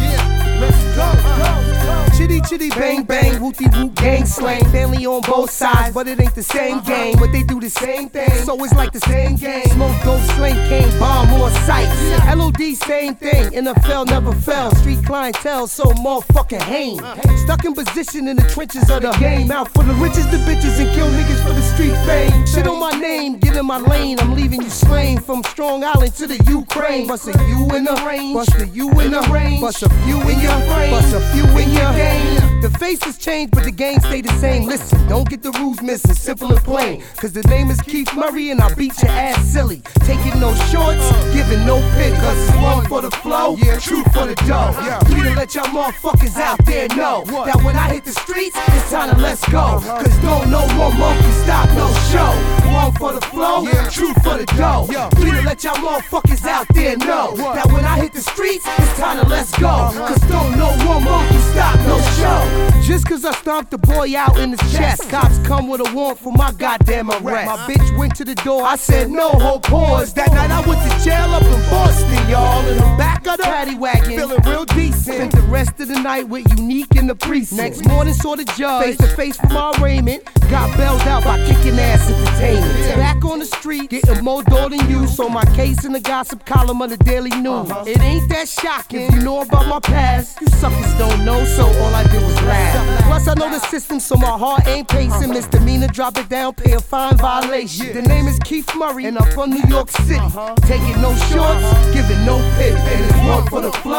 yeah, 0.00 0.60
let's 0.60 0.84
go. 0.94 1.10
go, 1.22 2.09
Chitty 2.20 2.42
chitty 2.42 2.68
bang 2.68 3.02
bang, 3.04 3.40
wooty 3.40 3.64
woot 3.68 3.94
gang 3.94 4.26
slang. 4.26 4.62
Family 4.66 5.06
on 5.06 5.22
both 5.22 5.50
sides, 5.50 5.94
but 5.94 6.06
it 6.06 6.20
ain't 6.20 6.34
the 6.34 6.42
same 6.42 6.82
game. 6.82 7.16
But 7.18 7.32
they 7.32 7.42
do 7.42 7.58
the 7.58 7.70
same 7.70 8.10
thing, 8.10 8.30
so 8.44 8.62
it's 8.62 8.74
like 8.74 8.92
the 8.92 9.00
same 9.00 9.36
game. 9.36 9.64
Smoke 9.68 9.96
dope, 10.04 10.20
sling 10.36 10.54
cane, 10.68 10.98
bomb 10.98 11.30
more 11.30 11.48
sights. 11.64 11.90
LOD 12.36 12.76
same 12.76 13.14
thing, 13.14 13.46
NFL 13.52 14.08
never 14.08 14.34
fell. 14.34 14.70
Street 14.74 15.02
clientele, 15.06 15.66
so 15.66 15.84
motherfucking 15.84 16.60
hang. 16.60 16.98
Stuck 17.38 17.64
in 17.64 17.72
position 17.72 18.28
in 18.28 18.36
the 18.36 18.46
trenches 18.50 18.90
of 18.90 19.00
the 19.00 19.12
game. 19.12 19.50
Out 19.50 19.72
for 19.72 19.82
the 19.82 19.94
riches, 19.94 20.26
the 20.26 20.36
bitches, 20.44 20.78
and 20.78 20.94
kill 20.94 21.08
niggas 21.08 21.42
for 21.42 21.54
the 21.54 21.62
street 21.62 21.96
fame. 22.04 22.46
Shit 22.46 22.66
on 22.66 22.78
my 22.78 22.92
name, 23.00 23.38
get 23.38 23.56
in 23.56 23.64
my 23.64 23.78
lane. 23.78 24.20
I'm 24.20 24.34
leaving 24.34 24.60
you 24.60 24.68
slain 24.68 25.18
from 25.20 25.42
Strong 25.42 25.84
Island 25.84 26.12
to 26.16 26.26
the 26.26 26.36
Ukraine. 26.50 27.06
Bust 27.06 27.28
a 27.28 27.32
U 27.48 27.66
in 27.74 27.84
the 27.84 27.96
range, 28.06 28.34
bust 28.34 28.54
a 28.56 28.66
U 28.66 28.90
in 29.00 29.12
the 29.12 29.22
range, 29.32 29.62
bust 29.62 29.82
a 29.84 29.88
few 30.04 30.20
in 30.20 30.38
your 30.40 30.60
frame, 30.68 30.90
bust 30.90 31.14
a 31.14 31.20
few 31.32 31.46
in 31.56 31.70
your 31.70 32.09
game. 32.10 32.49
The 32.60 32.68
faces 32.78 33.16
change, 33.16 33.52
but 33.52 33.64
the 33.64 33.70
game 33.70 34.00
stay 34.00 34.20
the 34.20 34.32
same. 34.34 34.66
Listen, 34.66 35.08
don't 35.08 35.26
get 35.26 35.42
the 35.42 35.50
rules 35.52 35.80
missing, 35.80 36.14
simple 36.14 36.52
and 36.52 36.62
plain. 36.62 37.02
Cause 37.16 37.32
the 37.32 37.40
name 37.44 37.70
is 37.70 37.80
Keith 37.80 38.14
Murray 38.14 38.50
and 38.50 38.60
I 38.60 38.74
beat 38.74 39.00
your 39.00 39.10
ass 39.12 39.42
silly. 39.46 39.80
Taking 40.04 40.38
no 40.38 40.54
shorts, 40.68 41.00
giving 41.32 41.64
no 41.64 41.80
pit. 41.96 42.12
Cause 42.20 42.36
it's 42.36 42.56
one 42.56 42.84
for 42.84 43.00
the 43.00 43.10
flow, 43.10 43.56
yeah, 43.56 43.78
true 43.78 44.04
for 44.12 44.26
the 44.26 44.34
dough. 44.46 44.76
Three 45.06 45.22
to 45.22 45.34
let 45.36 45.54
y'all 45.54 45.72
motherfuckers 45.72 46.36
out 46.36 46.62
there 46.66 46.86
know 46.88 47.24
that 47.24 47.56
when 47.64 47.76
I 47.76 47.94
hit 47.94 48.04
the 48.04 48.12
streets, 48.12 48.56
it's 48.76 48.90
time 48.90 49.14
to 49.14 49.22
let's 49.22 49.48
go. 49.48 49.80
Uh-huh. 49.80 50.04
Cause 50.04 50.18
don't 50.20 50.50
no 50.50 50.60
one 50.76 50.98
monkey 50.98 51.32
stop 51.40 51.66
no 51.70 51.88
show. 52.12 52.32
One 52.76 52.92
for 52.92 53.14
the 53.14 53.24
flow, 53.32 53.62
yeah. 53.62 53.88
true 53.88 54.12
for 54.22 54.36
the 54.36 54.44
dough. 54.60 54.84
Three 55.16 55.30
to 55.30 55.42
let 55.42 55.64
y'all 55.64 55.76
motherfuckers 55.76 56.44
out 56.44 56.66
there 56.74 56.98
know 56.98 57.34
that 57.36 57.72
when 57.72 57.86
I 57.86 57.96
hit 58.00 58.12
the 58.12 58.20
streets, 58.20 58.66
it's 58.66 58.98
time 58.98 59.16
to 59.24 59.26
let's 59.26 59.56
go. 59.58 59.66
Uh-huh. 59.66 60.08
Cause 60.08 60.20
don't 60.28 60.58
no 60.58 60.68
one 60.86 61.04
monkey 61.04 61.38
stop 61.52 61.76
no 61.88 61.96
show. 62.20 62.49
Just 62.82 63.06
cause 63.06 63.24
I 63.24 63.32
stomped 63.32 63.70
the 63.70 63.78
boy 63.78 64.16
out 64.16 64.36
in 64.38 64.50
his 64.50 64.72
chest, 64.72 65.08
cops 65.10 65.38
come 65.46 65.68
with 65.68 65.80
a 65.80 65.94
warrant 65.94 66.18
for 66.18 66.32
my 66.32 66.52
goddamn 66.52 67.10
arrest. 67.10 67.46
My 67.46 67.56
bitch 67.68 67.98
went 67.98 68.16
to 68.16 68.24
the 68.24 68.34
door, 68.36 68.64
I 68.64 68.76
said 68.76 69.10
no 69.10 69.30
hold 69.30 69.62
pause. 69.62 70.12
That 70.14 70.32
night 70.32 70.50
I 70.50 70.66
went 70.66 70.80
to 70.90 71.04
jail 71.04 71.30
up 71.30 71.42
in 71.44 71.70
Boston, 71.70 72.28
y'all. 72.28 72.66
In 72.66 72.76
the 72.76 72.82
back 72.98 73.26
of 73.28 73.36
the 73.36 73.44
paddy 73.44 73.76
wagon, 73.76 74.16
feeling 74.16 74.42
real 74.44 74.64
decent. 74.64 75.16
Spent 75.16 75.32
the 75.32 75.42
rest 75.42 75.78
of 75.80 75.88
the 75.88 76.00
night 76.00 76.28
with 76.28 76.48
Unique 76.58 76.96
in 76.96 77.06
the 77.06 77.14
precinct. 77.14 77.60
Next 77.60 77.86
morning 77.86 78.14
saw 78.14 78.34
the 78.34 78.44
judge, 78.56 78.84
face 78.84 78.96
to 78.98 79.16
face 79.16 79.36
for 79.36 79.48
my 79.48 79.72
arraignment. 79.78 80.24
Got 80.50 80.76
bailed 80.76 81.02
out 81.02 81.22
by 81.22 81.38
kicking 81.46 81.78
ass 81.78 82.10
entertainment. 82.10 82.96
Back 82.96 83.24
on 83.24 83.38
the 83.38 83.46
street, 83.46 83.90
getting 83.90 84.24
more 84.24 84.42
dough 84.42 84.68
than 84.68 84.90
you. 84.90 85.06
So 85.06 85.28
my 85.28 85.44
case 85.54 85.84
in 85.84 85.92
the 85.92 86.00
gossip 86.00 86.44
column 86.44 86.82
of 86.82 86.90
the 86.90 86.96
Daily 86.96 87.30
News. 87.30 87.70
Uh-huh. 87.70 87.84
It 87.86 88.00
ain't 88.00 88.28
that 88.30 88.48
shocking. 88.48 89.02
If 89.02 89.14
you 89.14 89.20
know 89.20 89.42
about 89.42 89.68
my 89.68 89.78
past, 89.78 90.40
you 90.40 90.48
suckers 90.48 90.92
don't 90.98 91.24
know. 91.24 91.44
So 91.44 91.66
all 91.66 91.94
I 91.94 92.02
did 92.04 92.22
was 92.22 92.39
Plus 92.40 93.28
I 93.28 93.34
know 93.34 93.50
the 93.50 93.60
system, 93.66 94.00
so 94.00 94.16
my 94.16 94.26
heart 94.26 94.66
ain't 94.66 94.88
pacing. 94.88 95.30
Misdemeanor, 95.30 95.88
drop 95.88 96.16
it 96.18 96.28
down, 96.28 96.54
pay 96.54 96.72
a 96.72 96.80
fine 96.80 97.16
violation. 97.16 97.92
The 97.92 98.02
name 98.02 98.26
is 98.26 98.38
Keith 98.44 98.70
Murray, 98.76 99.06
and 99.06 99.18
I'm 99.18 99.30
from 99.32 99.50
New 99.50 99.62
York 99.68 99.90
City. 99.90 100.16
Uh-huh. 100.16 100.54
Taking 100.62 101.00
no 101.02 101.14
shorts, 101.28 101.94
giving 101.94 102.24
no 102.24 102.38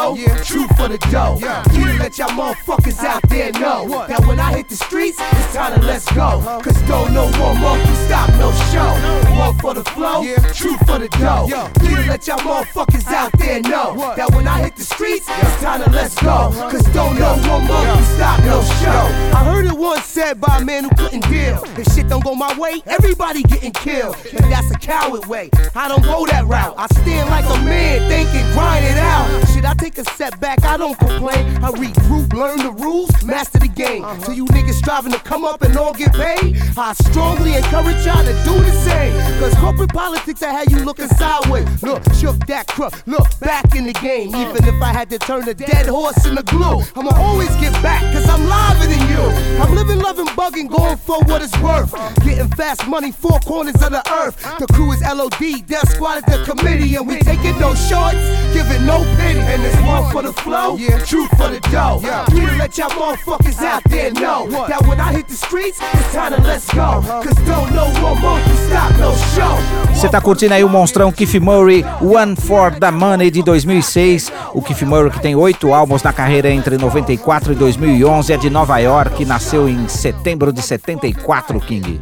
flow, 0.02 0.16
true 0.42 0.66
for 0.76 0.88
the 0.88 0.98
dough. 1.10 1.38
You 1.72 1.86
to 1.86 1.98
let 1.98 2.18
y'all 2.18 2.28
motherfuckers 2.28 3.02
out 3.04 3.22
there 3.28 3.52
know 3.52 3.88
that 4.08 4.20
when 4.26 4.40
I 4.40 4.56
hit 4.56 4.68
the 4.68 4.76
streets, 4.76 5.18
it's 5.20 5.54
time 5.54 5.78
to 5.78 5.86
let's 5.86 6.10
go. 6.12 6.22
Uh-huh. 6.22 6.60
Cause 6.60 6.80
don't 6.82 7.12
no 7.12 7.24
one 7.40 7.60
monkey 7.60 7.94
stop 8.06 8.28
no 8.30 8.52
show. 8.72 8.92
One 9.38 9.58
for 9.58 9.74
the 9.74 9.84
flow, 9.84 10.22
yeah. 10.22 10.36
true 10.52 10.76
for 10.86 10.98
the 10.98 11.08
dough. 11.20 11.46
Need 11.82 11.96
to 11.96 12.06
let 12.08 12.26
y'all 12.26 12.38
motherfuckers 12.38 13.06
out 13.06 13.32
there 13.38 13.60
know 13.60 13.96
that 14.16 14.30
when 14.34 14.48
I 14.48 14.62
hit 14.62 14.76
the 14.76 14.84
streets, 14.84 15.26
it's 15.28 15.62
time 15.62 15.82
to 15.84 15.90
let's 15.90 16.20
go. 16.20 16.30
Uh-huh. 16.30 16.70
Cause 16.70 16.84
don't 16.94 17.18
know 17.18 17.34
one 17.48 17.66
monkey 17.66 18.04
stop 18.16 18.40
no 18.40 18.62
show. 18.82 19.02
I 19.36 19.44
heard 19.44 19.66
it 19.66 19.72
once 19.72 20.04
said 20.04 20.40
by 20.40 20.58
a 20.58 20.64
man 20.64 20.84
who 20.84 20.90
couldn't 20.96 21.28
deal. 21.28 21.62
If 21.78 21.92
shit 21.94 22.08
don't 22.08 22.24
go 22.24 22.34
my 22.34 22.56
way, 22.58 22.82
everybody 22.86 23.42
getting 23.42 23.72
killed. 23.72 24.16
And 24.32 24.50
that's 24.50 24.70
a 24.70 24.78
coward 24.78 25.26
way. 25.26 25.50
I 25.74 25.88
don't 25.88 26.02
go 26.02 26.26
that 26.26 26.46
route. 26.46 26.74
I 26.76 26.86
stand 26.86 27.28
like 27.30 27.44
a 27.44 27.64
man, 27.64 28.08
thinking, 28.08 28.46
grind 28.52 28.84
it 28.84 28.98
out. 28.98 29.26
Shit, 29.48 29.64
I 29.64 29.74
take 29.74 29.91
a 29.98 30.04
setback, 30.16 30.64
I 30.64 30.76
don't 30.76 30.98
complain. 30.98 31.56
I 31.62 31.70
regroup, 31.72 32.32
learn 32.32 32.58
the 32.58 32.70
rules, 32.72 33.10
master 33.24 33.58
the 33.58 33.68
game. 33.68 34.04
Uh-huh. 34.04 34.22
So 34.24 34.32
you 34.32 34.44
niggas 34.46 34.74
striving 34.74 35.12
to 35.12 35.18
come 35.18 35.44
up 35.44 35.62
and 35.62 35.76
all 35.76 35.92
get 35.92 36.12
paid, 36.12 36.60
I 36.76 36.92
strongly 36.94 37.54
encourage 37.54 38.04
y'all 38.06 38.24
to 38.24 38.32
do 38.44 38.54
the 38.62 38.72
same. 38.72 39.12
Cause 39.40 39.54
corporate 39.56 39.92
politics, 39.92 40.42
I 40.42 40.52
had 40.52 40.70
you 40.70 40.78
looking 40.78 41.08
sideways. 41.08 41.82
Look, 41.82 42.02
shook 42.14 42.46
that 42.46 42.66
crook, 42.68 42.94
look, 43.06 43.26
back 43.40 43.74
in 43.74 43.84
the 43.84 43.92
game. 43.94 44.34
Uh. 44.34 44.50
Even 44.50 44.64
if 44.64 44.82
I 44.82 44.92
had 44.92 45.10
to 45.10 45.18
turn 45.18 45.48
a 45.48 45.54
dead 45.54 45.86
horse 45.86 46.24
into 46.26 46.42
glue, 46.42 46.82
I'ma 46.96 47.12
always 47.16 47.54
get 47.56 47.72
back, 47.82 48.02
cause 48.12 48.28
I'm 48.28 48.42
liver 48.48 48.86
than 48.86 49.02
you. 49.10 49.22
I'm 49.62 49.74
living, 49.74 49.98
loving, 49.98 50.26
bugging, 50.26 50.70
going 50.70 50.96
for 50.96 51.18
what 51.24 51.42
it's 51.42 51.56
worth. 51.60 51.92
Uh. 51.94 52.12
Getting 52.24 52.48
fast 52.48 52.86
money, 52.86 53.12
four 53.12 53.38
corners 53.40 53.80
of 53.82 53.90
the 53.90 54.02
earth. 54.12 54.44
Uh. 54.44 54.58
The 54.58 54.66
crew 54.72 54.92
is 54.92 55.00
LOD, 55.02 55.66
Def 55.66 55.88
Squad 55.90 56.18
at 56.18 56.26
the 56.26 56.44
committee, 56.44 56.94
and 56.96 57.06
we 57.06 57.18
taking 57.20 57.58
no 57.58 57.74
shorts, 57.74 58.24
giving 58.54 58.86
no 58.86 59.02
pity. 59.16 59.40
And 59.40 59.62
it's 59.62 59.81
one 59.86 60.10
for 60.12 60.22
the 60.22 60.32
flow, 60.32 60.76
two 61.06 61.26
for 61.36 61.48
the 61.48 61.60
dough. 61.70 62.00
Need 62.32 62.48
to 62.48 62.56
let 62.56 62.78
y'all 62.78 62.90
motherfuckers 62.90 63.62
out 63.62 63.82
there 63.88 64.12
know 64.12 64.48
that 64.68 64.86
when 64.86 65.00
I 65.00 65.12
hit 65.12 65.28
the 65.28 65.34
streets, 65.34 65.78
it's 65.80 66.12
time 66.12 66.34
to 66.34 66.42
let's 66.42 66.66
go. 66.72 67.02
Cause 67.22 67.36
don't 67.46 67.72
know 67.74 67.88
one 68.02 68.20
monkey 68.20 68.56
stop 68.68 68.92
no 68.98 69.12
show. 69.34 69.92
Você 69.94 70.08
tá 70.08 70.20
curtindo 70.20 70.54
aí 70.54 70.64
o 70.64 70.68
monstrão 70.68 71.12
Keith 71.12 71.34
Murray, 71.40 71.84
One 72.00 72.34
for 72.36 72.72
the 72.74 72.90
Money 72.90 73.30
de 73.30 73.42
2006. 73.42 74.32
O 74.52 74.60
Keith 74.62 74.82
Murray 74.82 75.10
que 75.10 75.20
tem 75.20 75.36
oito 75.36 75.72
álbuns 75.72 76.02
na 76.02 76.12
carreira 76.12 76.50
entre 76.50 76.76
94 76.76 77.52
e 77.52 77.54
2011 77.54 78.32
é 78.32 78.36
de 78.36 78.50
Nova 78.50 78.78
York, 78.78 79.24
nasceu 79.24 79.68
em 79.68 79.86
setembro 79.88 80.52
de 80.52 80.62
74, 80.62 81.60
King. 81.60 82.00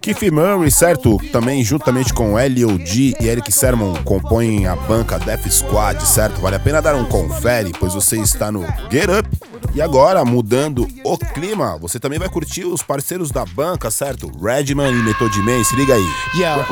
Keith 0.00 0.30
Murray, 0.30 0.70
certo? 0.70 1.18
Também 1.32 1.62
juntamente 1.62 2.14
com 2.14 2.38
L.O.G. 2.38 3.14
e 3.20 3.26
Eric 3.26 3.52
Sermon 3.52 3.94
compõem 4.04 4.66
a 4.66 4.74
banca 4.74 5.18
Death 5.18 5.50
Squad, 5.50 6.02
certo? 6.02 6.40
Vale 6.40 6.56
a 6.56 6.60
pena 6.60 6.77
dar 6.80 6.94
um 6.94 7.04
confere, 7.04 7.72
pois 7.78 7.94
você 7.94 8.18
está 8.20 8.50
no 8.52 8.64
Get 8.90 9.08
Up. 9.08 9.28
E 9.74 9.82
agora, 9.82 10.24
mudando 10.24 10.88
o 11.04 11.18
clima, 11.18 11.76
você 11.78 11.98
também 12.00 12.18
vai 12.18 12.28
curtir 12.28 12.64
os 12.64 12.82
parceiros 12.82 13.30
da 13.30 13.44
banca, 13.44 13.90
certo? 13.90 14.30
Redman 14.42 14.92
e 14.92 15.02
Method 15.02 15.38
Man, 15.40 15.62
se 15.64 15.76
liga 15.76 15.94
aí. 15.94 16.06
Yo. 16.34 16.64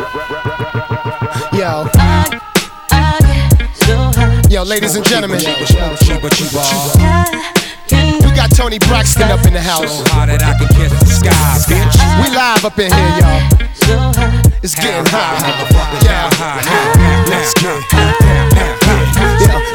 Yo. 1.58 1.90
Yo, 4.50 4.62
ladies 4.64 4.96
and 4.96 5.04
gentlemen. 5.06 5.38
We 7.88 8.30
got 8.32 8.50
Tony 8.56 8.78
Braxton 8.78 9.30
up 9.30 9.46
in 9.46 9.52
the 9.52 9.60
house. 9.60 10.02
We 12.22 12.28
live 12.34 12.64
up 12.64 12.78
in 12.78 12.92
here, 12.92 13.18
y'all. 13.20 13.42
It's 14.62 14.74
getting 14.74 15.06
hot. 15.06 15.42
Yeah. 16.02 16.30
Let's 17.28 17.54
get 17.54 18.55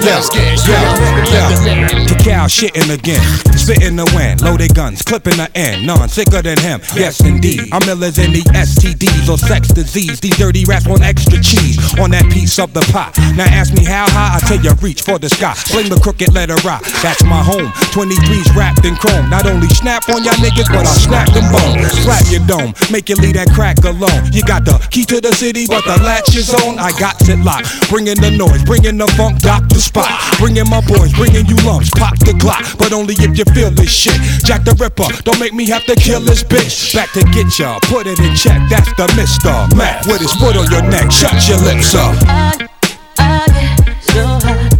Let's 0.02 0.30
get 0.34 0.58
yeah. 0.68 1.88
Cacao 2.10 2.50
shitting 2.50 2.90
again, 2.90 3.22
spitting 3.54 3.96
the 3.96 4.10
wind, 4.18 4.42
loaded 4.42 4.74
guns, 4.74 5.04
clipping 5.04 5.38
the 5.38 5.46
end. 5.54 5.86
None 5.86 6.10
sicker 6.10 6.42
than 6.42 6.58
him, 6.58 6.82
yes 6.96 7.22
indeed. 7.22 7.70
I'm 7.72 7.86
Miller's 7.86 8.18
in 8.18 8.34
the 8.34 8.42
STDs 8.58 9.30
or 9.30 9.38
sex 9.38 9.68
disease. 9.70 10.20
These 10.20 10.38
dirty 10.38 10.66
rats 10.66 10.88
want 10.88 11.04
extra 11.04 11.38
cheese 11.38 11.78
on 12.00 12.10
that 12.12 12.26
piece 12.34 12.58
of 12.58 12.74
the 12.74 12.82
pot. 12.90 13.14
Now 13.38 13.46
ask 13.46 13.74
me 13.74 13.86
how 13.86 14.10
high, 14.10 14.38
I 14.38 14.40
tell 14.50 14.58
you 14.58 14.74
reach 14.82 15.04
for 15.04 15.20
the 15.20 15.30
sky. 15.30 15.54
Fling 15.54 15.90
the 15.90 16.00
crooked 16.02 16.34
letter 16.34 16.58
rock, 16.66 16.82
that's 17.06 17.24
my 17.24 17.44
home. 17.44 17.70
23's 17.94 18.50
wrapped 18.58 18.86
in 18.86 18.96
chrome. 18.96 19.30
Not 19.30 19.46
only 19.46 19.70
snap 19.70 20.10
on 20.10 20.24
y'all 20.24 20.34
niggas, 20.42 20.66
but 20.74 20.90
I'll 20.90 20.98
snap 20.98 21.30
them 21.30 21.46
bones. 21.54 21.94
Slap 22.02 22.26
your 22.34 22.42
dome, 22.50 22.74
make 22.90 23.10
you 23.10 23.16
leave 23.22 23.38
that 23.38 23.54
crack 23.54 23.78
alone. 23.86 24.34
You 24.34 24.42
got 24.42 24.66
the 24.66 24.82
key 24.90 25.06
to 25.14 25.22
the 25.22 25.32
city, 25.32 25.68
but 25.70 25.86
the 25.86 26.02
latch 26.02 26.34
is 26.36 26.50
on. 26.66 26.80
I 26.80 26.90
got 26.98 27.22
it 27.22 27.38
locked. 27.46 27.70
Bringing 27.90 28.18
the 28.18 28.34
noise, 28.34 28.66
bringing 28.66 28.98
the 28.98 29.08
funk, 29.14 29.42
the 29.42 29.91
spot. 29.92 30.08
Bringing 30.40 30.68
my 30.70 30.80
boys, 30.88 31.12
bringing 31.14 31.46
you 31.46 31.56
lumps, 31.68 31.92
pop 31.92 32.18
the 32.20 32.32
Glock. 32.40 32.78
But 32.80 32.94
only 32.94 33.14
if 33.20 33.38
you 33.38 33.46
feel 33.52 33.72
this 33.72 33.92
shit. 33.92 34.16
Jack 34.48 34.64
the 34.64 34.74
Ripper, 34.80 35.12
don't 35.24 35.40
make 35.40 35.54
me 35.54 35.68
have 35.68 35.86
to 35.86 35.96
kill 35.96 36.22
this 36.22 36.44
bitch. 36.44 36.96
Back 36.96 37.12
to 37.14 37.24
get 37.36 37.52
ya, 37.60 37.80
put 37.84 38.08
it 38.08 38.20
in 38.20 38.34
check. 38.36 38.60
That's 38.70 38.88
the 38.96 39.08
Mister 39.20 39.52
Mac 39.76 40.06
with 40.08 40.22
his 40.22 40.34
foot 40.40 40.56
on 40.56 40.72
your 40.72 40.84
neck. 40.88 41.12
Shut 41.12 41.36
your 41.48 41.60
lips 41.68 41.94
up. 41.94 42.16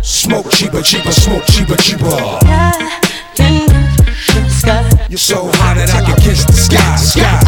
Smoke 0.02 0.50
cheaper, 0.52 0.82
cheaper, 0.82 1.12
smoke 1.12 1.44
cheaper, 1.52 1.76
cheaper. 1.76 2.40
You're 5.10 5.18
so 5.20 5.52
hot 5.60 5.76
that 5.76 5.92
I 5.92 6.02
can 6.08 6.16
kiss 6.22 6.46
the 6.46 6.54
sky, 6.56 6.96
sky. 6.96 7.40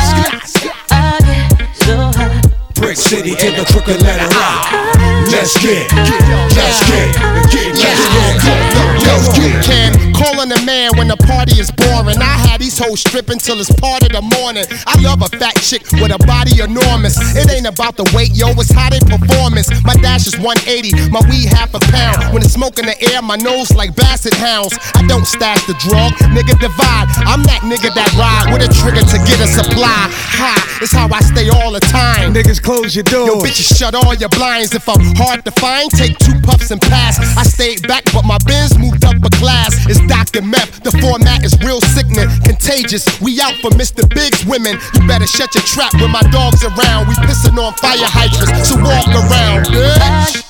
Brick 2.76 2.98
City 2.98 3.36
to 3.36 3.52
the 3.52 3.66
crooked 3.72 4.02
letter 4.02 4.28
I. 4.30 4.93
Let's 5.34 5.58
get, 5.58 5.92
let's 5.92 6.88
get, 6.88 7.16
get, 7.50 7.74
let's 7.74 8.46
get, 8.46 8.74
Let's 9.02 9.28
get 9.36 9.64
Cam, 9.66 10.13
calling 10.24 10.52
a 10.56 10.62
man 10.64 10.96
when 10.96 11.08
the 11.12 11.20
party 11.28 11.60
is 11.60 11.68
boring. 11.72 12.16
I 12.16 12.36
had 12.48 12.64
these 12.64 12.80
hoes 12.80 13.04
stripping 13.04 13.40
till 13.40 13.60
it's 13.60 13.72
part 13.76 14.08
of 14.08 14.16
the 14.16 14.24
morning. 14.24 14.64
I 14.88 14.96
love 15.04 15.20
a 15.20 15.30
fat 15.36 15.60
chick 15.60 15.84
with 16.00 16.16
a 16.16 16.20
body 16.24 16.64
enormous. 16.64 17.20
It 17.36 17.52
ain't 17.52 17.68
about 17.68 18.00
the 18.00 18.08
weight, 18.16 18.32
yo, 18.32 18.56
it's 18.56 18.72
how 18.72 18.88
they 18.88 19.04
performance. 19.04 19.68
My 19.84 19.96
dash 20.00 20.28
is 20.28 20.40
180, 20.40 21.12
my 21.12 21.20
weed 21.28 21.52
half 21.52 21.76
a 21.76 21.82
pound. 21.92 22.32
When 22.32 22.40
it's 22.40 22.56
smoke 22.56 22.80
in 22.80 22.88
the 22.88 22.96
air, 23.12 23.22
my 23.22 23.36
nose 23.36 23.76
like 23.76 23.96
basset 23.96 24.34
hounds. 24.40 24.80
I 24.96 25.04
don't 25.12 25.28
stash 25.28 25.68
the 25.68 25.76
drug, 25.84 26.16
nigga 26.32 26.56
divide. 26.56 27.12
I'm 27.28 27.44
that 27.44 27.68
nigga 27.68 27.92
that 27.92 28.12
ride 28.16 28.48
with 28.56 28.64
a 28.64 28.72
trigger 28.80 29.04
to 29.04 29.18
get 29.28 29.44
a 29.44 29.48
supply. 29.48 30.08
High, 30.40 30.64
it's 30.80 30.94
how 30.96 31.12
I 31.12 31.20
stay 31.20 31.50
all 31.50 31.76
the 31.76 31.84
time. 31.92 32.32
Niggas 32.34 32.64
close 32.64 32.96
your 32.96 33.04
doors. 33.04 33.28
Yo, 33.28 33.36
bitches 33.44 33.76
shut 33.76 33.96
all 33.96 34.14
your 34.16 34.30
blinds. 34.30 34.74
If 34.74 34.88
I'm 34.88 35.04
hard 35.20 35.44
to 35.44 35.52
find, 35.52 35.92
take 35.92 36.18
two 36.20 36.40
puffs 36.48 36.72
and 36.72 36.80
pass. 36.80 37.20
I 37.36 37.44
stayed 37.44 37.84
back, 37.88 38.06
but 38.14 38.24
my 38.24 38.38
bins 38.48 38.78
moved 38.78 39.04
up 39.04 39.20
a 39.20 39.30
class. 39.42 39.74
It's 39.90 40.00
Dr. 40.14 40.46
Meth. 40.46 40.84
The 40.84 40.92
format 41.02 41.44
is 41.44 41.58
real 41.66 41.82
sickening, 41.82 42.30
contagious. 42.46 43.04
We 43.20 43.42
out 43.42 43.56
for 43.66 43.72
Mr. 43.72 44.08
Big's 44.14 44.46
women. 44.46 44.78
You 44.94 45.08
better 45.08 45.26
shut 45.26 45.54
your 45.56 45.64
trap 45.64 45.94
when 45.98 46.12
my 46.12 46.22
dog's 46.30 46.64
around. 46.64 47.08
We 47.10 47.16
pissing 47.26 47.58
on 47.58 47.74
fire 47.82 47.98
hydrants, 48.06 48.70
so 48.70 48.78
walk 48.78 49.10
around, 49.10 49.66
bitch. 49.74 50.46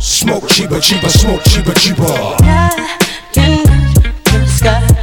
Smoke 0.00 0.48
cheaper, 0.48 0.80
cheaper, 0.80 1.08
smoke 1.08 1.42
cheaper, 1.44 1.72
cheaper. 1.72 2.12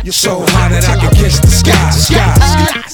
You're 0.04 0.13
so 0.13 0.46
hot 0.54 0.70
that 0.70 0.86
I 0.89 1.00
can 1.00 1.13
kiss 1.16 1.39
the 1.39 1.48
sky, 1.48 1.89
sky. 1.89 2.92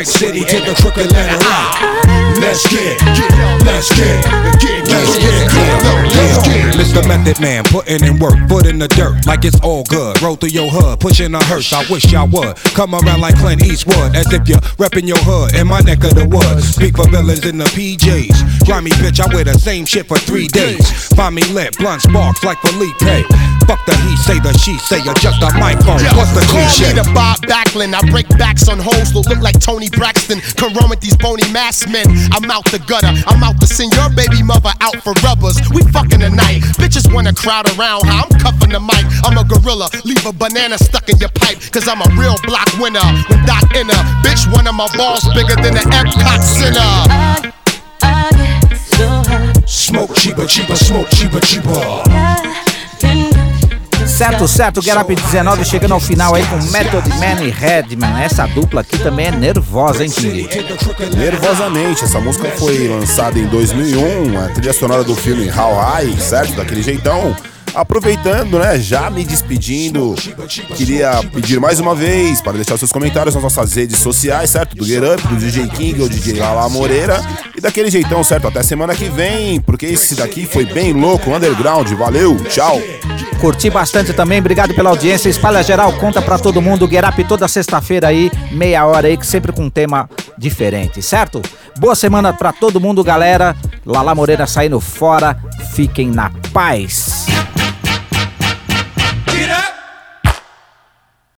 Brick 0.00 0.08
City 0.08 0.40
to 0.40 0.60
the 0.64 0.74
crooked 0.80 1.12
letter 1.12 1.36
I. 1.44 2.00
Let's 2.40 2.64
get, 2.72 2.96
let's 3.68 3.92
get, 3.92 4.24
let's 4.88 5.18
get, 5.18 5.44
let's 6.16 6.48
get. 6.48 6.74
Mr. 6.80 7.06
Method 7.06 7.38
Man, 7.38 7.64
putting 7.64 8.02
in 8.02 8.18
work, 8.18 8.38
foot 8.48 8.64
in 8.64 8.78
the 8.78 8.88
dirt, 8.88 9.26
like 9.26 9.44
it's 9.44 9.60
all 9.60 9.84
good. 9.84 10.16
Roll 10.22 10.36
through 10.36 10.56
your 10.56 10.70
hood, 10.70 11.00
pushing 11.00 11.34
a 11.34 11.44
hearse. 11.44 11.70
I 11.74 11.84
wish 11.90 12.10
y'all 12.10 12.26
would 12.28 12.56
come 12.72 12.94
around 12.94 13.20
like 13.20 13.36
Clint 13.36 13.62
Eastwood, 13.62 14.16
as 14.16 14.32
if 14.32 14.48
you're 14.48 14.64
repping 14.80 15.06
your 15.06 15.20
hood 15.20 15.54
in 15.54 15.66
my 15.66 15.80
neck 15.80 16.02
of 16.04 16.14
the 16.14 16.24
woods. 16.24 16.76
Speak 16.76 16.96
for 16.96 17.06
villains 17.10 17.44
in 17.44 17.58
the 17.58 17.68
PJs. 17.76 18.64
Grimy 18.64 18.92
bitch, 19.04 19.20
I 19.20 19.28
wear 19.34 19.44
the 19.44 19.58
same 19.58 19.84
shit 19.84 20.08
for 20.08 20.16
three 20.16 20.48
days. 20.48 20.88
Find 21.12 21.34
me 21.34 21.44
lit, 21.52 21.76
blunt 21.76 22.00
sparks 22.00 22.42
like 22.42 22.56
Felipe. 22.64 23.28
Fuck 23.68 23.84
the 23.84 23.94
he 24.08 24.16
say, 24.16 24.40
the 24.40 24.56
she 24.56 24.78
say, 24.88 25.04
you're 25.04 25.14
just 25.20 25.42
a 25.42 25.52
microphone. 25.60 26.00
What's 26.16 26.32
the 26.32 26.40
Call 26.48 26.64
me 26.64 26.96
the 26.96 27.04
Bob 27.12 27.38
Backlund. 27.44 27.92
I 27.92 28.00
break 28.10 28.26
backs 28.38 28.68
on 28.68 28.78
hoes 28.78 29.12
that 29.12 29.28
look 29.28 29.40
like 29.40 29.60
Toni 29.60 29.89
Braxton. 29.90 30.40
Come 30.56 30.74
run 30.74 30.88
with 30.90 31.00
these 31.00 31.16
bony 31.16 31.44
mass 31.52 31.86
men. 31.86 32.06
I'm 32.32 32.50
out 32.50 32.64
the 32.70 32.78
gutter. 32.78 33.12
I'm 33.26 33.42
out 33.42 33.60
to 33.60 33.66
send 33.66 33.92
your 33.94 34.10
baby 34.10 34.42
mother 34.42 34.72
out 34.80 34.96
for 35.02 35.12
rubbers. 35.22 35.58
We 35.70 35.82
fucking 35.92 36.20
tonight. 36.20 36.62
Bitches 36.80 37.12
wanna 37.12 37.32
crowd 37.32 37.66
around 37.76 38.08
I'm 38.08 38.28
cuffing 38.40 38.70
the 38.70 38.80
mic. 38.80 39.04
I'm 39.24 39.36
a 39.36 39.44
gorilla. 39.44 39.88
Leave 40.04 40.24
a 40.26 40.32
banana 40.32 40.78
stuck 40.78 41.08
in 41.08 41.18
your 41.18 41.32
pipe. 41.34 41.58
Cause 41.72 41.88
I'm 41.88 42.00
a 42.00 42.08
real 42.16 42.36
block 42.44 42.68
winner. 42.78 43.04
With 43.28 43.44
Doc 43.46 43.64
Inner. 43.74 44.00
Bitch, 44.24 44.50
one 44.52 44.66
of 44.66 44.74
my 44.74 44.88
balls 44.96 45.24
bigger 45.34 45.56
than 45.56 45.74
the 45.74 45.84
Epcot 45.90 46.40
Center. 46.42 47.50
Smoke 49.66 50.14
cheaper, 50.14 50.46
cheaper, 50.46 50.76
smoke 50.76 51.08
cheaper, 51.10 51.40
cheaper. 51.40 52.69
Certo, 54.20 54.46
certo, 54.46 54.82
Get 54.82 54.94
Up 54.98 55.14
19 55.14 55.64
chegando 55.64 55.94
ao 55.94 55.98
final 55.98 56.34
aí 56.34 56.44
com 56.44 56.56
Method 56.70 57.08
Man 57.18 57.42
e 57.42 57.48
Redman. 57.48 58.20
Essa 58.22 58.46
dupla 58.46 58.82
aqui 58.82 58.98
também 58.98 59.28
é 59.28 59.30
nervosa, 59.30 60.04
hein, 60.04 60.10
King? 60.10 60.46
Nervosamente, 61.16 62.04
essa 62.04 62.20
música 62.20 62.50
foi 62.50 62.86
lançada 62.86 63.38
em 63.38 63.46
2001, 63.46 64.38
a 64.38 64.48
trilha 64.48 64.74
sonora 64.74 65.02
do 65.02 65.16
filme 65.16 65.50
How 65.50 65.74
High, 65.74 66.20
certo? 66.20 66.52
Daquele 66.54 66.82
jeitão. 66.82 67.34
Aproveitando, 67.74 68.58
né, 68.58 68.78
já 68.78 69.08
me 69.10 69.24
despedindo, 69.24 70.14
queria 70.76 71.20
pedir 71.32 71.60
mais 71.60 71.78
uma 71.78 71.94
vez 71.94 72.40
para 72.40 72.52
deixar 72.52 72.76
seus 72.76 72.90
comentários 72.90 73.34
nas 73.34 73.42
nossas 73.42 73.74
redes 73.74 73.98
sociais, 73.98 74.50
certo? 74.50 74.76
Do 74.76 74.84
Get 74.84 75.02
Up, 75.02 75.28
do 75.28 75.36
DJ 75.36 75.68
King 75.68 76.02
ou 76.02 76.08
DJ 76.08 76.38
Lala 76.38 76.68
Moreira. 76.68 77.20
E 77.56 77.60
daquele 77.60 77.90
jeitão, 77.90 78.24
certo? 78.24 78.48
Até 78.48 78.62
semana 78.62 78.94
que 78.94 79.08
vem, 79.08 79.60
porque 79.60 79.86
esse 79.86 80.14
daqui 80.14 80.46
foi 80.46 80.64
bem 80.64 80.92
louco, 80.92 81.30
underground. 81.30 81.88
Valeu, 81.92 82.36
tchau. 82.44 82.80
Curti 83.40 83.70
bastante 83.70 84.12
também, 84.12 84.40
obrigado 84.40 84.74
pela 84.74 84.90
audiência. 84.90 85.28
Espalha 85.28 85.62
geral, 85.62 85.92
conta 85.94 86.20
pra 86.20 86.38
todo 86.38 86.60
mundo. 86.60 86.88
Get 86.90 87.04
Up 87.04 87.24
toda 87.24 87.48
sexta-feira 87.48 88.08
aí, 88.08 88.30
meia 88.50 88.84
hora 88.84 89.06
aí, 89.06 89.16
que 89.16 89.26
sempre 89.26 89.52
com 89.52 89.62
um 89.62 89.70
tema 89.70 90.10
diferente, 90.36 91.00
certo? 91.00 91.40
Boa 91.78 91.94
semana 91.94 92.32
pra 92.32 92.52
todo 92.52 92.80
mundo, 92.80 93.02
galera. 93.02 93.56
Lala 93.86 94.14
Moreira 94.14 94.46
saindo 94.46 94.78
fora. 94.80 95.38
Fiquem 95.72 96.10
na 96.10 96.30
paz. 96.52 97.29